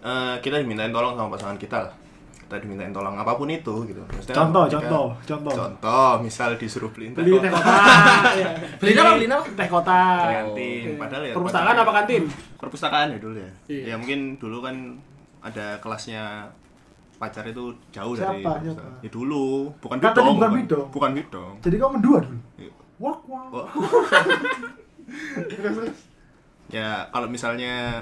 eh, 0.01 0.35
kita 0.39 0.57
dimintain 0.57 0.89
tolong 0.89 1.13
sama 1.13 1.29
pasangan 1.29 1.59
kita 1.59 1.77
lah. 1.77 1.93
Kita 2.41 2.57
dimintain 2.57 2.89
tolong 2.89 3.13
apa 3.15 3.37
pun 3.37 3.47
itu 3.47 3.85
gitu. 3.85 4.01
Maksudnya 4.01 4.33
Contoh, 4.33 4.65
ketika- 4.65 4.89
contoh, 4.89 5.07
contoh. 5.23 5.53
Contoh, 5.53 6.11
misal 6.19 6.57
disuruh 6.57 6.89
beliin 6.89 7.13
teh 7.13 7.21
Beli 7.21 7.37
teh 7.37 7.47
kota, 7.47 7.69
kota. 7.69 8.33
ya. 8.35 8.49
Beli 8.81 8.91
apa? 8.97 9.11
Beli 9.13 9.27
apa? 9.29 9.45
Teh 9.53 9.69
kota. 9.69 10.01
kantin. 10.25 10.83
Oke. 10.89 10.97
Padahal 10.97 11.23
ya 11.23 11.35
Perpustakaan 11.37 11.77
apa 11.77 11.93
kantin? 11.95 12.23
Perpustakaan 12.57 13.07
ya 13.13 13.19
dulu 13.21 13.37
ya. 13.37 13.51
Iya. 13.69 13.85
Ya 13.93 13.95
mungkin 14.01 14.21
dulu 14.41 14.59
kan 14.65 14.77
ada 15.45 15.67
kelasnya 15.79 16.49
pacar 17.21 17.45
itu 17.45 17.69
jauh 17.91 18.15
dari 18.15 18.41
Siapa? 18.41 18.57
perpustakaan. 18.57 18.91
Siapa? 18.97 19.05
Ya 19.05 19.09
dulu, 19.11 19.69
bukan 19.77 19.95
Kan 19.95 20.03
tadi 20.07 20.17
bidong. 20.17 20.35
bukan 20.35 20.51
bidong. 20.57 20.87
Bukan 20.89 21.11
bidong. 21.15 21.53
jadi 21.61 21.75
kamu 21.77 21.91
mendua 21.95 22.19
dulu 22.21 22.39
Iya. 22.57 22.71
wak 22.99 23.19
wak 23.25 23.47
Oh. 23.53 23.67
ya 26.71 27.03
kalau 27.09 27.27
misalnya 27.27 27.99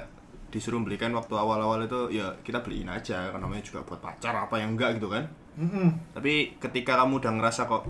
disuruh 0.49 0.79
belikan 0.79 1.11
waktu 1.11 1.31
awal-awal 1.31 1.81
itu 1.81 2.11
ya 2.11 2.31
kita 2.39 2.59
beliin 2.59 2.87
aja 2.87 3.27
karena 3.27 3.39
namanya 3.39 3.61
juga 3.61 3.83
buat 3.83 3.99
pacar 3.99 4.33
apa 4.39 4.55
yang 4.55 4.73
enggak 4.73 4.95
gitu 4.95 5.07
kan 5.07 5.25
Mm-mm. 5.55 5.87
tapi 6.11 6.53
ketika 6.57 6.95
kamu 6.95 7.17
udah 7.17 7.31
ngerasa 7.31 7.65
kok 7.65 7.83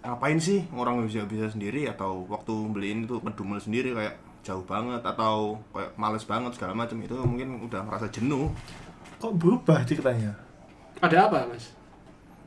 ngapain 0.00 0.38
sih 0.38 0.64
orang 0.72 1.02
bisa 1.02 1.24
bisa 1.24 1.48
sendiri 1.48 1.86
atau 1.86 2.24
waktu 2.24 2.50
beliin 2.68 3.02
itu 3.02 3.18
ngedumel 3.18 3.58
sendiri 3.58 3.92
kayak 3.92 4.14
jauh 4.40 4.62
banget 4.62 5.02
atau 5.02 5.58
kayak 5.70 5.90
males 5.94 6.22
banget 6.22 6.54
segala 6.54 6.72
macam 6.72 6.96
itu 6.96 7.12
mungkin 7.16 7.60
udah 7.60 7.82
ngerasa 7.84 8.06
jenuh 8.08 8.48
kok 9.18 9.34
berubah 9.34 9.82
ceritanya 9.82 10.32
Ada 10.98 11.30
apa 11.30 11.46
mas? 11.48 11.78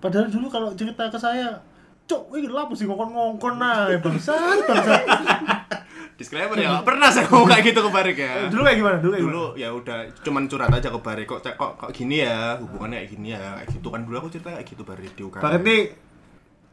padahal 0.01 0.27
dulu 0.33 0.49
kalau 0.49 0.73
cerita 0.73 1.05
ke 1.13 1.17
saya 1.21 1.61
cok 2.09 2.33
ini 2.33 2.49
lapus 2.49 2.81
sih 2.81 2.89
ngongkon 2.89 3.13
ngongkon 3.13 3.55
nah 3.61 3.85
bangsat 4.01 4.57
bangsat. 4.65 5.03
Disclaimer 6.19 6.53
ya 6.53 6.81
pernah 6.85 7.09
saya 7.09 7.25
ngomong 7.29 7.49
kayak 7.49 7.63
gitu 7.73 7.79
ke 7.81 7.89
Barik 7.89 8.17
ya. 8.17 8.45
Dulu 8.45 8.61
kayak 8.61 8.77
gimana? 8.77 8.97
Dulu 9.01 9.13
kayak 9.13 9.25
dulu 9.25 9.45
ya 9.57 9.69
udah 9.73 9.97
cuman 10.21 10.45
curhat 10.45 10.69
aja 10.69 10.89
ke 10.93 10.99
Barik 11.01 11.25
kok 11.25 11.41
kok 11.41 11.71
kok 11.77 11.89
gini 11.93 12.21
ya? 12.21 12.57
Hubungannya 12.61 13.01
kayak 13.01 13.09
gini 13.13 13.27
ya? 13.33 13.41
Kayak 13.61 13.69
gitu 13.77 13.87
kan 13.89 14.01
dulu 14.05 14.15
aku 14.21 14.29
cerita 14.29 14.49
kayak 14.53 14.67
gitu 14.69 14.81
Barik 14.85 15.13
di 15.17 15.21
UKM 15.25 15.41
Berarti 15.41 15.77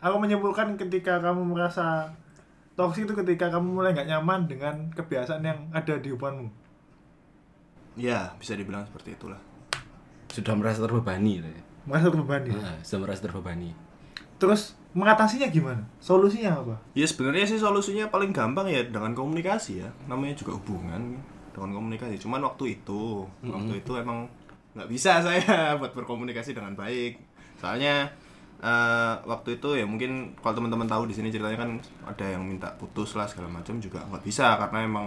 aku 0.05 0.17
menyimpulkan 0.21 0.69
ketika 0.77 1.21
kamu 1.25 1.43
merasa 1.49 2.13
toksik 2.77 3.09
itu 3.09 3.15
ketika 3.25 3.49
kamu 3.49 3.69
mulai 3.73 3.97
nggak 3.97 4.09
nyaman 4.09 4.41
dengan 4.49 4.75
kebiasaan 4.93 5.41
yang 5.45 5.59
ada 5.73 5.95
di 5.97 6.09
hubunganmu. 6.13 6.49
ya 7.99 8.31
bisa 8.39 8.55
dibilang 8.55 8.85
seperti 8.85 9.17
itulah. 9.17 9.41
Sudah 10.29 10.55
merasa 10.55 10.85
terbebani 10.85 11.41
gitu 11.41 11.49
ya. 11.51 11.63
Merasa 11.89 12.13
terbebani. 12.13 12.53
Nah, 12.53 12.77
sudah 12.85 13.01
merasa 13.09 13.21
terbebani. 13.25 13.71
Terus 14.39 14.77
mengatasinya 14.93 15.49
gimana? 15.49 15.83
Solusinya 15.99 16.61
apa? 16.61 16.77
Ya 16.93 17.09
sebenarnya 17.09 17.49
sih 17.49 17.59
solusinya 17.59 18.13
paling 18.13 18.31
gampang 18.31 18.69
ya 18.69 18.85
dengan 18.87 19.17
komunikasi 19.17 19.83
ya. 19.83 19.89
Namanya 20.07 20.37
juga 20.37 20.61
hubungan 20.61 21.17
dengan 21.57 21.71
komunikasi. 21.75 22.21
Cuman 22.21 22.45
waktu 22.45 22.79
itu, 22.79 23.25
waktu 23.43 23.83
itu 23.83 23.93
emang 23.97 24.29
nggak 24.77 24.89
bisa 24.93 25.19
saya 25.25 25.75
buat 25.81 25.97
berkomunikasi 25.97 26.55
dengan 26.55 26.77
baik. 26.77 27.19
Soalnya 27.59 28.07
eh, 28.63 29.15
waktu 29.27 29.59
itu 29.59 29.75
ya 29.75 29.83
mungkin 29.89 30.39
kalau 30.39 30.63
teman-teman 30.63 30.87
tahu 30.87 31.11
di 31.11 31.15
sini 31.19 31.35
ceritanya 31.35 31.59
kan 31.59 31.71
ada 32.07 32.27
yang 32.29 32.47
minta 32.47 32.71
putus 32.79 33.19
lah 33.19 33.27
segala 33.27 33.51
macam 33.51 33.83
juga 33.83 34.07
nggak 34.07 34.23
bisa 34.23 34.55
karena 34.55 34.87
emang 34.87 35.07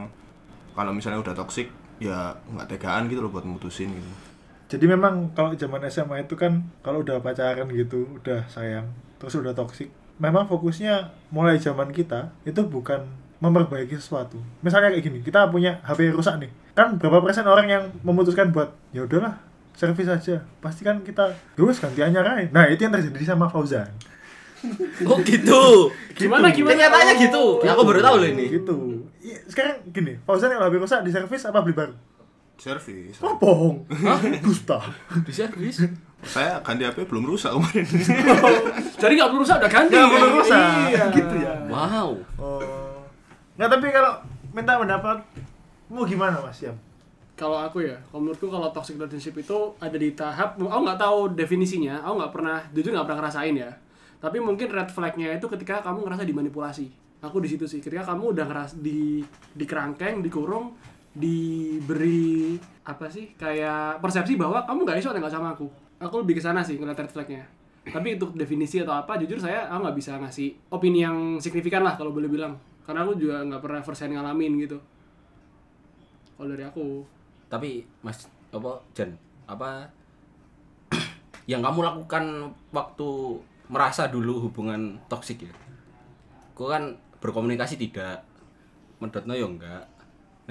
kalau 0.75 0.91
misalnya 0.91 1.19
udah 1.23 1.35
toksik 1.35 1.71
ya 2.01 2.35
nggak 2.51 2.67
tegaan 2.67 3.07
gitu 3.07 3.23
loh 3.23 3.31
buat 3.31 3.47
mutusin 3.47 3.93
gitu. 3.93 4.11
Jadi 4.71 4.87
memang 4.87 5.35
kalau 5.35 5.51
zaman 5.51 5.83
SMA 5.91 6.23
itu 6.23 6.39
kan 6.39 6.63
kalau 6.79 7.03
udah 7.03 7.19
pacaran 7.19 7.67
gitu, 7.75 8.07
udah 8.23 8.47
sayang, 8.47 8.87
terus 9.19 9.35
udah 9.35 9.51
toksik, 9.51 9.91
memang 10.15 10.47
fokusnya 10.47 11.11
mulai 11.27 11.59
zaman 11.59 11.91
kita 11.91 12.31
itu 12.47 12.63
bukan 12.63 13.03
memperbaiki 13.43 13.99
sesuatu. 13.99 14.39
Misalnya 14.63 14.95
kayak 14.95 15.03
gini, 15.03 15.19
kita 15.19 15.51
punya 15.51 15.83
HP 15.83 16.15
rusak 16.15 16.39
nih. 16.39 16.51
Kan 16.71 16.95
berapa 16.95 17.19
persen 17.19 17.43
orang 17.51 17.67
yang 17.67 17.83
memutuskan 17.99 18.55
buat 18.55 18.71
ya 18.95 19.03
udahlah, 19.03 19.43
servis 19.75 20.07
aja. 20.07 20.39
Pasti 20.63 20.87
kan 20.87 21.03
kita 21.03 21.35
terus 21.59 21.83
ganti 21.83 21.99
anyar 21.99 22.23
aja. 22.23 22.47
Nah, 22.55 22.71
itu 22.71 22.87
yang 22.87 22.95
terjadi 22.95 23.35
sama 23.35 23.51
Fauzan. 23.51 23.91
Oh 25.09 25.17
gitu. 25.25 25.89
Gimana 26.13 26.53
gimana? 26.53 26.77
Kenyataannya 26.77 27.13
gitu. 27.17 27.65
Ya, 27.65 27.73
aku 27.73 27.81
baru 27.81 27.97
tahu 27.97 28.15
loh 28.21 28.29
ini. 28.29 28.45
Gitu. 28.45 28.77
Iya, 29.25 29.41
Sekarang 29.49 29.81
gini, 29.89 30.21
Fauzan 30.21 30.53
yang 30.53 30.61
HP 30.61 30.77
rusak 30.77 31.01
di 31.01 31.09
servis 31.09 31.41
apa 31.49 31.65
beli 31.65 31.73
baru? 31.73 31.97
Servis. 32.61 33.17
Oh, 33.25 33.33
bohong. 33.41 33.89
Dusta. 34.45 34.77
Di 35.25 35.33
servis. 35.33 35.81
Saya 36.21 36.61
ganti 36.61 36.85
HP 36.85 37.09
belum 37.09 37.25
rusak 37.25 37.57
kemarin. 37.57 37.85
Jadi 39.01 39.13
nggak 39.17 39.29
perlu 39.33 39.41
rusak 39.41 39.57
udah 39.57 39.71
ganti. 39.73 39.97
Nggak 39.97 40.09
perlu 40.13 40.29
rusak. 40.37 40.73
Iya. 40.93 41.03
Gitu 41.09 41.35
ya. 41.41 41.53
Wow. 41.65 42.09
Oh. 42.37 43.01
Nggak, 43.57 43.69
tapi 43.73 43.85
kalau 43.89 44.13
minta 44.53 44.77
pendapatmu 44.77 46.01
gimana, 46.05 46.37
Mas 46.37 46.61
Yam? 46.61 46.77
Kalau 47.33 47.57
aku 47.57 47.81
ya, 47.81 47.97
kalau 48.13 48.29
menurutku 48.29 48.45
kalau 48.53 48.69
toxic 48.69 49.01
relationship 49.01 49.41
itu 49.41 49.57
ada 49.81 49.97
di 49.97 50.13
tahap, 50.13 50.61
aku 50.61 50.81
nggak 50.85 51.01
tahu 51.01 51.33
definisinya, 51.33 52.05
aku 52.05 52.13
nggak 52.21 52.33
pernah, 52.37 52.57
jujur 52.69 52.93
nggak 52.93 53.05
pernah 53.09 53.19
ngerasain 53.25 53.55
ya. 53.57 53.71
Tapi 54.21 54.37
mungkin 54.37 54.69
red 54.69 54.93
flagnya 54.93 55.33
itu 55.33 55.49
ketika 55.49 55.81
kamu 55.81 56.05
ngerasa 56.05 56.21
dimanipulasi. 56.29 56.85
Aku 57.25 57.41
di 57.41 57.49
situ 57.49 57.65
sih, 57.65 57.81
ketika 57.81 58.13
kamu 58.13 58.37
udah 58.37 58.45
ngeras 58.45 58.77
di 58.77 59.25
di 59.57 59.65
kerangkeng, 59.65 60.21
dikurung, 60.21 60.77
diberi 61.11 62.55
apa 62.87 63.11
sih 63.11 63.35
kayak 63.35 63.99
persepsi 63.99 64.39
bahwa 64.39 64.63
kamu 64.63 64.87
nggak 64.87 64.99
iso 64.99 65.11
nggak 65.11 65.31
sama 65.31 65.53
aku. 65.53 65.67
Aku 66.01 66.25
lebih 66.25 66.39
ke 66.39 66.41
sana 66.41 66.65
sih 66.65 66.79
ngeliat 66.79 66.97
red 66.97 67.11
flagnya. 67.13 67.43
Tapi 67.81 68.13
untuk 68.13 68.37
definisi 68.37 68.77
atau 68.81 68.93
apa, 68.93 69.17
jujur 69.17 69.41
saya 69.41 69.65
aku 69.69 69.89
nggak 69.89 69.97
bisa 69.97 70.11
ngasih 70.21 70.53
opini 70.69 71.01
yang 71.01 71.41
signifikan 71.41 71.81
lah 71.81 71.97
kalau 71.97 72.13
boleh 72.13 72.29
bilang. 72.29 72.53
Karena 72.85 73.05
aku 73.05 73.17
juga 73.17 73.41
nggak 73.41 73.61
pernah 73.61 73.81
first 73.81 74.01
hand 74.05 74.17
ngalamin 74.17 74.53
gitu. 74.61 74.77
Kalau 76.37 76.47
dari 76.49 76.65
aku. 76.65 77.05
Tapi 77.49 77.85
Mas 78.01 78.25
apa 78.53 78.81
Jan, 78.93 79.13
apa 79.45 79.89
yang 81.51 81.61
kamu 81.61 81.79
lakukan 81.85 82.53
waktu 82.73 83.09
merasa 83.69 84.09
dulu 84.09 84.49
hubungan 84.49 84.97
toksik 85.09 85.45
ya? 85.45 85.53
Kau 86.57 86.69
kan 86.69 86.97
berkomunikasi 87.21 87.77
tidak, 87.77 88.25
mendotno 89.01 89.33
ya 89.33 89.45
enggak. 89.45 89.83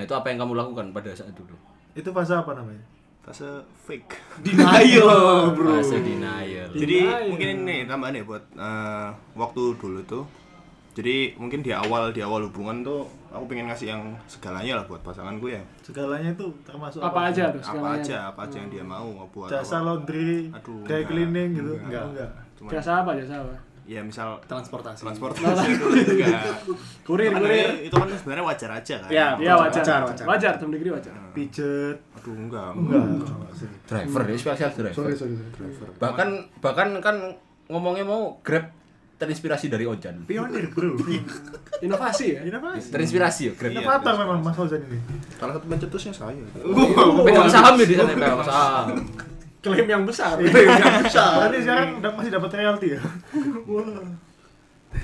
Nah 0.00 0.08
itu 0.08 0.14
apa 0.16 0.26
yang 0.26 0.40
kamu 0.40 0.52
lakukan 0.56 0.86
pada 0.90 1.12
saat 1.12 1.36
dulu? 1.36 1.52
Itu 1.92 2.08
fase 2.10 2.32
apa 2.32 2.56
namanya? 2.56 2.80
Fase 3.20 3.44
fake. 3.84 4.16
Denial, 4.40 5.12
bro. 5.56 5.76
Fase 5.76 6.00
denial. 6.00 6.72
Jadi 6.72 6.98
Denial. 7.04 7.28
mungkin 7.28 7.48
ini 7.60 7.76
tambahan 7.84 8.16
ya 8.16 8.24
buat 8.24 8.44
eh, 8.50 9.08
waktu 9.36 9.62
dulu 9.76 10.00
tuh. 10.08 10.24
Jadi 10.90 11.36
mungkin 11.36 11.60
di 11.60 11.70
awal 11.70 12.10
di 12.10 12.18
awal 12.18 12.48
hubungan 12.48 12.80
tuh 12.80 13.04
aku 13.30 13.46
pengen 13.46 13.68
ngasih 13.68 13.92
yang 13.92 14.02
segalanya 14.26 14.80
lah 14.80 14.84
buat 14.88 15.04
pasanganku 15.04 15.46
ya. 15.46 15.60
Segalanya 15.84 16.32
itu 16.32 16.48
termasuk 16.64 16.98
Apa 16.98 17.30
aja 17.30 17.52
tuh 17.52 17.60
Apa 17.62 17.88
aja, 17.94 18.16
apa 18.32 18.40
aja 18.48 18.56
yang 18.58 18.70
dia 18.72 18.82
mau 18.82 19.06
buat 19.30 19.52
Jasa 19.52 19.78
apa. 19.78 19.86
laundry, 19.86 20.48
Aduh, 20.50 20.82
kayak 20.82 21.04
enggak. 21.04 21.10
cleaning 21.12 21.48
gitu. 21.54 21.72
Enggak. 21.76 21.84
Enggak, 21.84 22.04
enggak. 22.10 22.30
Cuman, 22.58 22.70
Jasa 22.72 22.92
apa 23.04 23.10
jasa 23.14 23.34
apa? 23.38 23.54
Ya 23.90 24.06
misal 24.06 24.38
transportasi 24.46 25.02
transportasi 25.02 25.66
itu 25.66 25.86
enggak. 26.14 26.62
Kurir, 27.02 27.34
Kan 27.34 27.42
kurir. 27.42 27.70
itu 27.82 27.90
kan 27.90 28.06
sebenarnya 28.14 28.44
wajar 28.46 28.70
aja 28.70 28.94
kan. 29.02 29.10
Ya, 29.10 29.26
Iya 29.34 29.52
wajar. 29.58 29.82
Wajar, 29.82 30.00
Wajar, 30.06 30.24
wajar. 30.30 30.52
some 30.62 30.70
degree 30.70 30.94
wajar. 30.94 31.10
Pijet. 31.34 31.98
Aduh 32.14 32.38
enggak. 32.38 32.70
Enggak. 32.70 33.02
Driver 33.90 34.22
ya, 34.24 34.36
spesial 34.38 34.70
driver. 34.70 34.94
Sorry, 34.94 35.14
sorry, 35.18 35.34
sorry. 35.34 35.90
Bahkan 35.98 36.28
bahkan 36.62 36.88
kan 37.02 37.16
ngomongnya 37.66 38.06
mau 38.06 38.38
Grab 38.46 38.70
terinspirasi 39.18 39.66
dari 39.66 39.84
Ojan. 39.84 40.22
Pionir, 40.22 40.70
Bro. 40.70 40.94
Inovasi 41.84 42.38
ya. 42.38 42.40
Inovasi. 42.46 42.94
Terinspirasi 42.94 43.40
ya 43.42 43.52
Grab. 43.58 43.74
Inovator 43.74 44.14
memang 44.16 44.38
Mas 44.38 44.54
Fauzan 44.54 44.80
ini. 44.80 45.02
Salah 45.34 45.58
satu 45.58 45.66
pencetusnya 45.66 46.14
saya. 46.14 46.38
Pegang 47.26 47.50
saham 47.50 47.74
ya 47.74 47.84
di 47.84 47.94
sana 47.98 48.14
pegang 48.14 48.38
saham. 48.46 48.86
Klaim 49.60 49.86
yang 49.86 50.04
besar. 50.08 50.40
Berarti 50.40 51.58
sekarang 51.60 52.00
udah 52.00 52.10
masih 52.16 52.32
dapat 52.32 52.50
royalti 52.56 52.96
ya? 52.96 53.00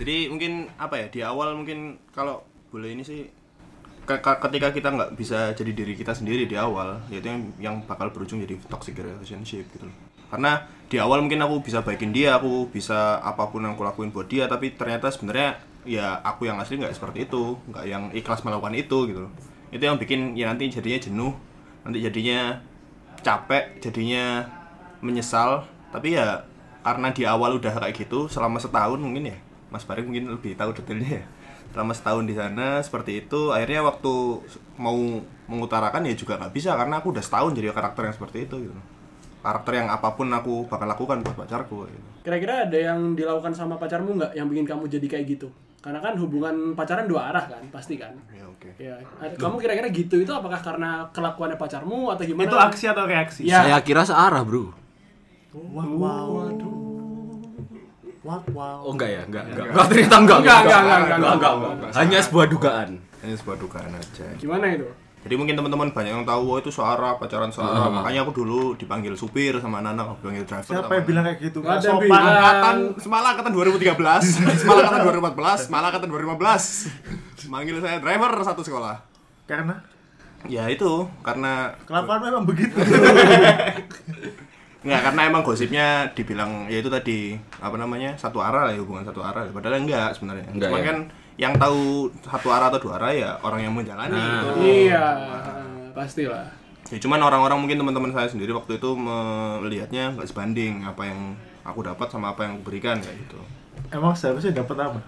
Jadi 0.01 0.17
mungkin 0.29 0.67
apa 0.77 0.99
ya 0.99 1.07
di 1.09 1.21
awal 1.23 1.55
mungkin 1.55 1.95
kalau 2.11 2.43
boleh 2.75 2.91
ini 2.91 3.07
sih 3.07 3.23
ke- 4.03 4.19
ke- 4.19 4.41
ketika 4.43 4.75
kita 4.75 4.89
nggak 4.91 5.11
bisa 5.15 5.55
jadi 5.55 5.73
diri 5.73 5.95
kita 5.95 6.11
sendiri 6.11 6.45
di 6.45 6.59
awal 6.59 6.99
yaitu 7.07 7.31
yang 7.31 7.41
yang 7.63 7.75
bakal 7.87 8.11
berujung 8.11 8.43
jadi 8.43 8.59
toxic 8.67 8.99
relationship 8.99 9.63
gitu 9.71 9.87
loh. 9.87 9.97
Karena 10.27 10.67
di 10.91 10.99
awal 10.99 11.23
mungkin 11.23 11.39
aku 11.39 11.63
bisa 11.63 11.87
baikin 11.87 12.11
dia 12.11 12.35
aku 12.35 12.67
bisa 12.67 13.23
apa 13.23 13.47
pun 13.47 13.63
yang 13.63 13.79
aku 13.79 13.87
lakuin 13.87 14.11
buat 14.11 14.27
dia 14.27 14.51
tapi 14.51 14.75
ternyata 14.75 15.07
sebenarnya 15.07 15.63
ya 15.87 16.19
aku 16.19 16.51
yang 16.51 16.59
asli 16.59 16.83
nggak 16.83 16.91
seperti 16.91 17.31
itu 17.31 17.55
nggak 17.71 17.85
yang 17.87 18.11
ikhlas 18.11 18.43
melakukan 18.43 18.75
itu 18.75 18.99
gitu 19.07 19.21
loh. 19.27 19.33
Itu 19.71 19.87
yang 19.87 20.03
bikin 20.03 20.35
ya 20.35 20.51
nanti 20.51 20.67
jadinya 20.67 20.99
jenuh 20.99 21.33
nanti 21.87 22.03
jadinya 22.03 22.59
capek 23.27 23.83
jadinya 23.83 24.47
menyesal. 25.03 25.67
Tapi 25.91 26.15
ya 26.15 26.47
karena 26.87 27.11
di 27.11 27.27
awal 27.27 27.59
udah 27.59 27.75
kayak 27.83 28.07
gitu 28.07 28.31
selama 28.31 28.63
setahun 28.63 29.03
mungkin 29.03 29.35
ya. 29.35 29.39
Mas 29.67 29.83
Barik 29.83 30.07
mungkin 30.07 30.31
lebih 30.31 30.55
tahu 30.55 30.71
detailnya 30.71 31.23
ya. 31.23 31.25
Selama 31.75 31.91
setahun 31.91 32.25
di 32.31 32.35
sana 32.39 32.79
seperti 32.79 33.27
itu. 33.27 33.51
Akhirnya 33.51 33.83
waktu 33.83 34.15
mau 34.79 34.95
mengutarakan 35.51 36.07
ya 36.07 36.15
juga 36.15 36.39
nggak 36.39 36.55
bisa 36.55 36.79
karena 36.79 37.03
aku 37.03 37.11
udah 37.11 37.25
setahun 37.27 37.51
jadi 37.59 37.75
karakter 37.75 38.07
yang 38.07 38.15
seperti 38.15 38.47
itu 38.47 38.71
gitu. 38.71 38.81
Karakter 39.43 39.83
yang 39.83 39.91
apa 39.91 40.15
pun 40.15 40.31
aku 40.31 40.71
bakal 40.71 40.87
lakukan 40.87 41.23
buat 41.27 41.35
pacarku 41.35 41.91
gitu. 41.91 42.09
Kira-kira 42.23 42.71
ada 42.71 42.79
yang 42.79 43.19
dilakukan 43.19 43.55
sama 43.55 43.75
pacarmu 43.75 44.15
nggak 44.19 44.33
yang 44.39 44.47
bikin 44.47 44.67
kamu 44.67 44.87
jadi 44.87 45.07
kayak 45.07 45.27
gitu? 45.39 45.49
Karena 45.87 46.03
kan 46.03 46.19
hubungan 46.19 46.75
pacaran 46.75 47.07
dua 47.07 47.31
arah 47.31 47.47
kan, 47.47 47.63
pasti 47.71 47.95
kan. 47.95 48.11
ya 48.35 48.43
oke 48.43 48.75
Ya, 48.75 48.99
ada- 49.23 49.39
kamu 49.39 49.55
kira-kira 49.63 49.87
gitu 49.95 50.19
itu 50.19 50.33
apakah 50.35 50.59
karena 50.59 51.07
kelakuannya 51.15 51.55
pacarmu 51.55 52.11
atau 52.11 52.27
gimana? 52.27 52.51
Itu 52.51 52.59
aksi 52.59 52.85
atau 52.91 53.07
reaksi? 53.07 53.47
Ya. 53.47 53.63
Saya 53.63 53.79
kira 53.87 54.03
searah, 54.03 54.43
Bro. 54.43 54.75
Wow, 55.55 55.87
wow, 55.95 56.27
waduh. 56.43 56.75
Wow, 58.27 58.43
wow. 58.51 58.79
Oh 58.83 58.93
enggak 58.99 59.11
ya, 59.15 59.23
enggak, 59.23 59.47
enggak. 59.47 59.65
Enggak 59.71 59.87
ternyata 59.87 60.17
enggak. 60.19 60.39
Enggak, 60.43 60.59
enggak, 60.59 60.81
enggak, 60.83 60.99
enggak, 60.99 61.19
enggak, 61.31 61.53
enggak. 61.55 61.91
Hanya 61.95 62.19
sebuah 62.19 62.47
dugaan. 62.51 62.91
ini 63.23 63.35
sebuah 63.35 63.59
dugaan 63.59 63.91
aja 63.91 64.27
Gimana 64.39 64.67
itu? 64.75 64.87
Jadi 65.27 65.35
mungkin 65.35 65.55
teman-teman 65.55 65.91
banyak 65.91 66.13
yang 66.15 66.23
tahu 66.23 66.43
oh 66.47 66.59
itu 66.59 66.71
suara 66.71 67.19
pacaran 67.19 67.51
suara 67.51 67.91
makanya 67.91 68.23
aku 68.23 68.33
dulu 68.33 68.61
dipanggil 68.75 69.13
supir 69.13 69.59
sama 69.59 69.83
Nana 69.83 70.07
aku 70.07 70.23
dipanggil 70.23 70.47
driver 70.47 70.71
Siapa 70.71 70.93
yang 70.95 71.05
bilang 71.05 71.25
kayak 71.27 71.39
gitu? 71.43 71.59
Nggak 71.61 71.77
ada 71.77 71.89
sopan. 71.91 72.03
bilang. 72.07 72.25
angkatan 72.25 72.77
semalam 72.97 73.29
angkatan 73.35 73.53
2013 73.53 73.91
semalam 74.63 74.81
angkatan 74.81 75.03
2014 75.35 75.75
malah 75.75 75.89
angkatan 75.91 76.09
2015 76.09 77.51
manggil 77.51 77.77
saya 77.83 77.99
driver 77.99 78.31
satu 78.41 78.63
sekolah 78.63 78.97
Karena 79.45 79.75
ya 80.47 80.71
itu 80.71 81.11
karena 81.21 81.75
kelakuan 81.85 82.23
memang 82.23 82.45
begitu. 82.47 82.79
Nggak, 84.87 85.01
karena 85.03 85.21
emang 85.27 85.43
gosipnya 85.43 85.87
dibilang 86.15 86.71
ya 86.71 86.79
itu 86.79 86.87
tadi 86.87 87.35
apa 87.59 87.75
namanya 87.75 88.15
satu 88.15 88.39
arah 88.39 88.71
lah 88.71 88.73
ya 88.75 88.79
hubungan 88.79 89.03
satu 89.03 89.19
arah 89.19 89.43
padahal 89.51 89.83
enggak 89.83 90.15
sebenarnya 90.15 90.47
Enggak, 90.47 90.71
cuman 90.71 90.79
ya? 90.79 90.87
kan 90.87 90.99
yang 91.37 91.53
tahu 91.57 92.09
satu 92.25 92.49
arah 92.49 92.73
atau 92.73 92.81
dua 92.81 92.97
arah 92.97 93.13
ya 93.13 93.31
orang 93.45 93.61
yang 93.61 93.73
menjalani 93.77 94.17
gitu. 94.17 94.49
Iya, 94.89 95.05
pastilah. 95.93 96.49
ya 96.87 96.99
cuman 97.03 97.19
orang-orang 97.19 97.59
mungkin 97.59 97.83
teman-teman 97.83 98.15
saya 98.15 98.31
sendiri 98.31 98.55
waktu 98.55 98.79
itu 98.79 98.95
melihatnya 98.95 100.15
nggak 100.15 100.29
sebanding 100.31 100.87
apa 100.87 101.03
yang 101.03 101.35
aku 101.67 101.83
dapat 101.83 102.07
sama 102.07 102.31
apa 102.31 102.47
yang 102.47 102.57
aku 102.57 102.71
berikan 102.71 103.03
kayak 103.03 103.27
gitu 103.27 103.43
emang 103.91 104.15
seharusnya 104.15 104.55
dapat 104.55 104.87
apa? 104.87 105.01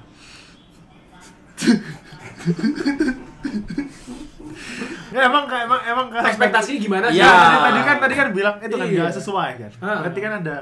Ya 5.08 5.24
emang 5.24 5.48
emang 5.48 5.80
emang 5.88 6.06
Ekspektasinya 6.12 6.78
gimana 6.78 7.06
sih? 7.08 7.22
Ya. 7.22 7.32
Tadi, 7.32 7.56
tadi 7.64 7.80
kan 7.80 7.96
tadi 8.02 8.14
kan 8.14 8.26
bilang 8.36 8.56
itu 8.60 8.74
kan 8.76 8.86
Iya. 8.86 9.00
nggak 9.08 9.16
sesuai 9.16 9.50
kan. 9.56 9.70
Berarti 9.80 10.20
kan 10.20 10.32
ada 10.44 10.56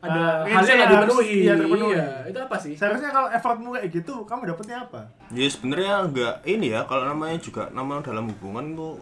Ada 0.00 0.16
eh, 0.42 0.50
hal 0.50 0.62
yang 0.62 0.80
harus- 0.80 0.92
dipenuhi. 0.96 1.36
Iya, 1.40 1.54
terpenuhi. 1.54 1.92
Iya, 1.92 2.06
itu 2.26 2.38
apa 2.38 2.56
sih? 2.56 2.72
Seharusnya 2.72 3.10
kalau 3.10 3.28
effortmu 3.28 3.68
kayak 3.70 3.88
gitu, 3.90 4.14
kamu 4.24 4.42
dapetnya 4.48 4.76
apa? 4.80 5.00
ya 5.30 5.46
sebenarnya 5.46 5.92
nggak 6.06 6.34
ini 6.44 6.66
ya 6.70 6.80
kalau 6.84 7.04
namanya 7.04 7.36
juga 7.36 7.68
nama 7.70 8.00
dalam 8.00 8.26
hubungan 8.26 8.74
tuh 8.74 8.98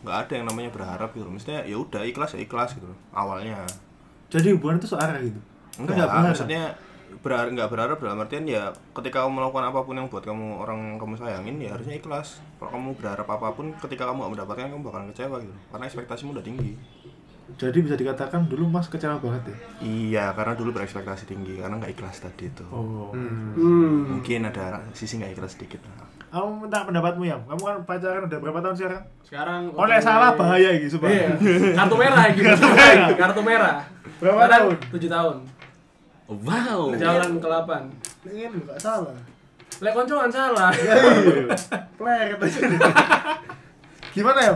nggak 0.00 0.16
ada 0.18 0.32
yang 0.32 0.46
namanya 0.46 0.70
berharap 0.70 1.12
gitu 1.12 1.28
maksudnya 1.28 1.60
ya 1.62 1.76
udah 1.76 2.02
ikhlas 2.02 2.32
ya 2.32 2.40
ikhlas 2.40 2.72
gitu 2.72 2.88
awalnya 3.10 3.60
Jadi 4.26 4.50
hubungan 4.50 4.76
itu 4.76 4.88
searah 4.88 5.20
gitu. 5.20 5.36
Enggak, 5.76 5.94
Nggak 5.94 6.08
berharap. 6.08 6.26
maksudnya 6.26 6.62
berharap 7.20 7.48
nggak 7.50 7.68
berharap 7.68 7.96
dalam 7.98 8.18
artian 8.18 8.44
ya 8.46 8.62
ketika 8.92 9.20
kamu 9.20 9.32
melakukan 9.36 9.64
apa 9.66 9.80
pun 9.82 9.94
yang 9.94 10.06
buat 10.06 10.22
kamu 10.22 10.46
orang 10.56 10.78
yang 10.86 10.98
kamu 10.98 11.14
sayangin 11.14 11.56
ya 11.58 11.70
harusnya 11.70 11.94
ikhlas 11.94 12.28
kalau 12.56 12.70
kamu 12.72 12.88
berharap 12.96 13.26
apa 13.28 13.48
pun 13.50 13.66
ketika 13.76 14.06
kamu 14.06 14.18
gak 14.20 14.32
mendapatkan 14.32 14.66
kamu 14.70 14.82
bakalan 14.82 15.06
kecewa 15.10 15.36
gitu 15.38 15.54
karena 15.68 15.84
ekspektasimu 15.84 16.30
udah 16.32 16.44
tinggi 16.44 16.72
Jadi 17.56 17.78
bisa 17.80 17.94
dikatakan 17.94 18.46
dulu 18.46 18.66
Mas 18.66 18.86
kecewa 18.86 19.16
banget 19.16 19.42
ya. 19.46 19.56
iya 19.80 20.24
karena 20.30 20.52
dulu 20.52 20.70
berekspektasi 20.72 21.24
tinggi 21.24 21.56
karena 21.56 21.76
nggak 21.76 21.92
ikhlas 21.92 22.20
tadi 22.20 22.46
itu 22.46 22.62
Oh. 22.68 23.10
Hmm. 23.10 24.06
mungkin 24.12 24.44
ada 24.44 24.84
sisi 24.92 25.16
nggak 25.16 25.34
ikhlas 25.34 25.54
sedikit. 25.54 25.80
Kamu 26.30 26.62
minta 26.62 26.84
pendapatmu 26.84 27.24
ya. 27.24 27.34
Kamu 27.42 27.58
kan 27.58 27.76
pacaran 27.82 28.22
udah 28.24 28.38
berapa 28.38 28.58
tahun 28.60 28.76
sekarang? 28.76 29.02
Sekarang 29.20 29.60
Oh, 29.72 29.82
nek 29.82 29.98
salah 29.98 30.30
bahaya 30.32 30.70
gitu, 30.78 30.96
Pak. 30.96 31.10
Iya. 31.10 31.28
Kartu 31.78 31.96
merah 31.96 32.24
gitu. 32.30 32.66
Kartu 33.18 33.40
merah. 33.42 33.82
Berapa 34.18 34.38
Sekarang 34.38 34.54
tahun? 34.70 34.74
7 34.94 35.10
tahun. 35.10 35.36
Wow. 36.30 36.94
Jalan 36.94 37.30
ke 37.34 37.48
8. 37.50 38.30
Ini 38.30 38.42
enggak 38.46 38.78
salah. 38.78 39.16
Lek 39.80 39.90
koncoan 39.90 40.30
salah. 40.30 40.70
Pleret 41.98 42.38
aja. 42.38 42.60
gimana 44.14 44.40
ya? 44.40 44.54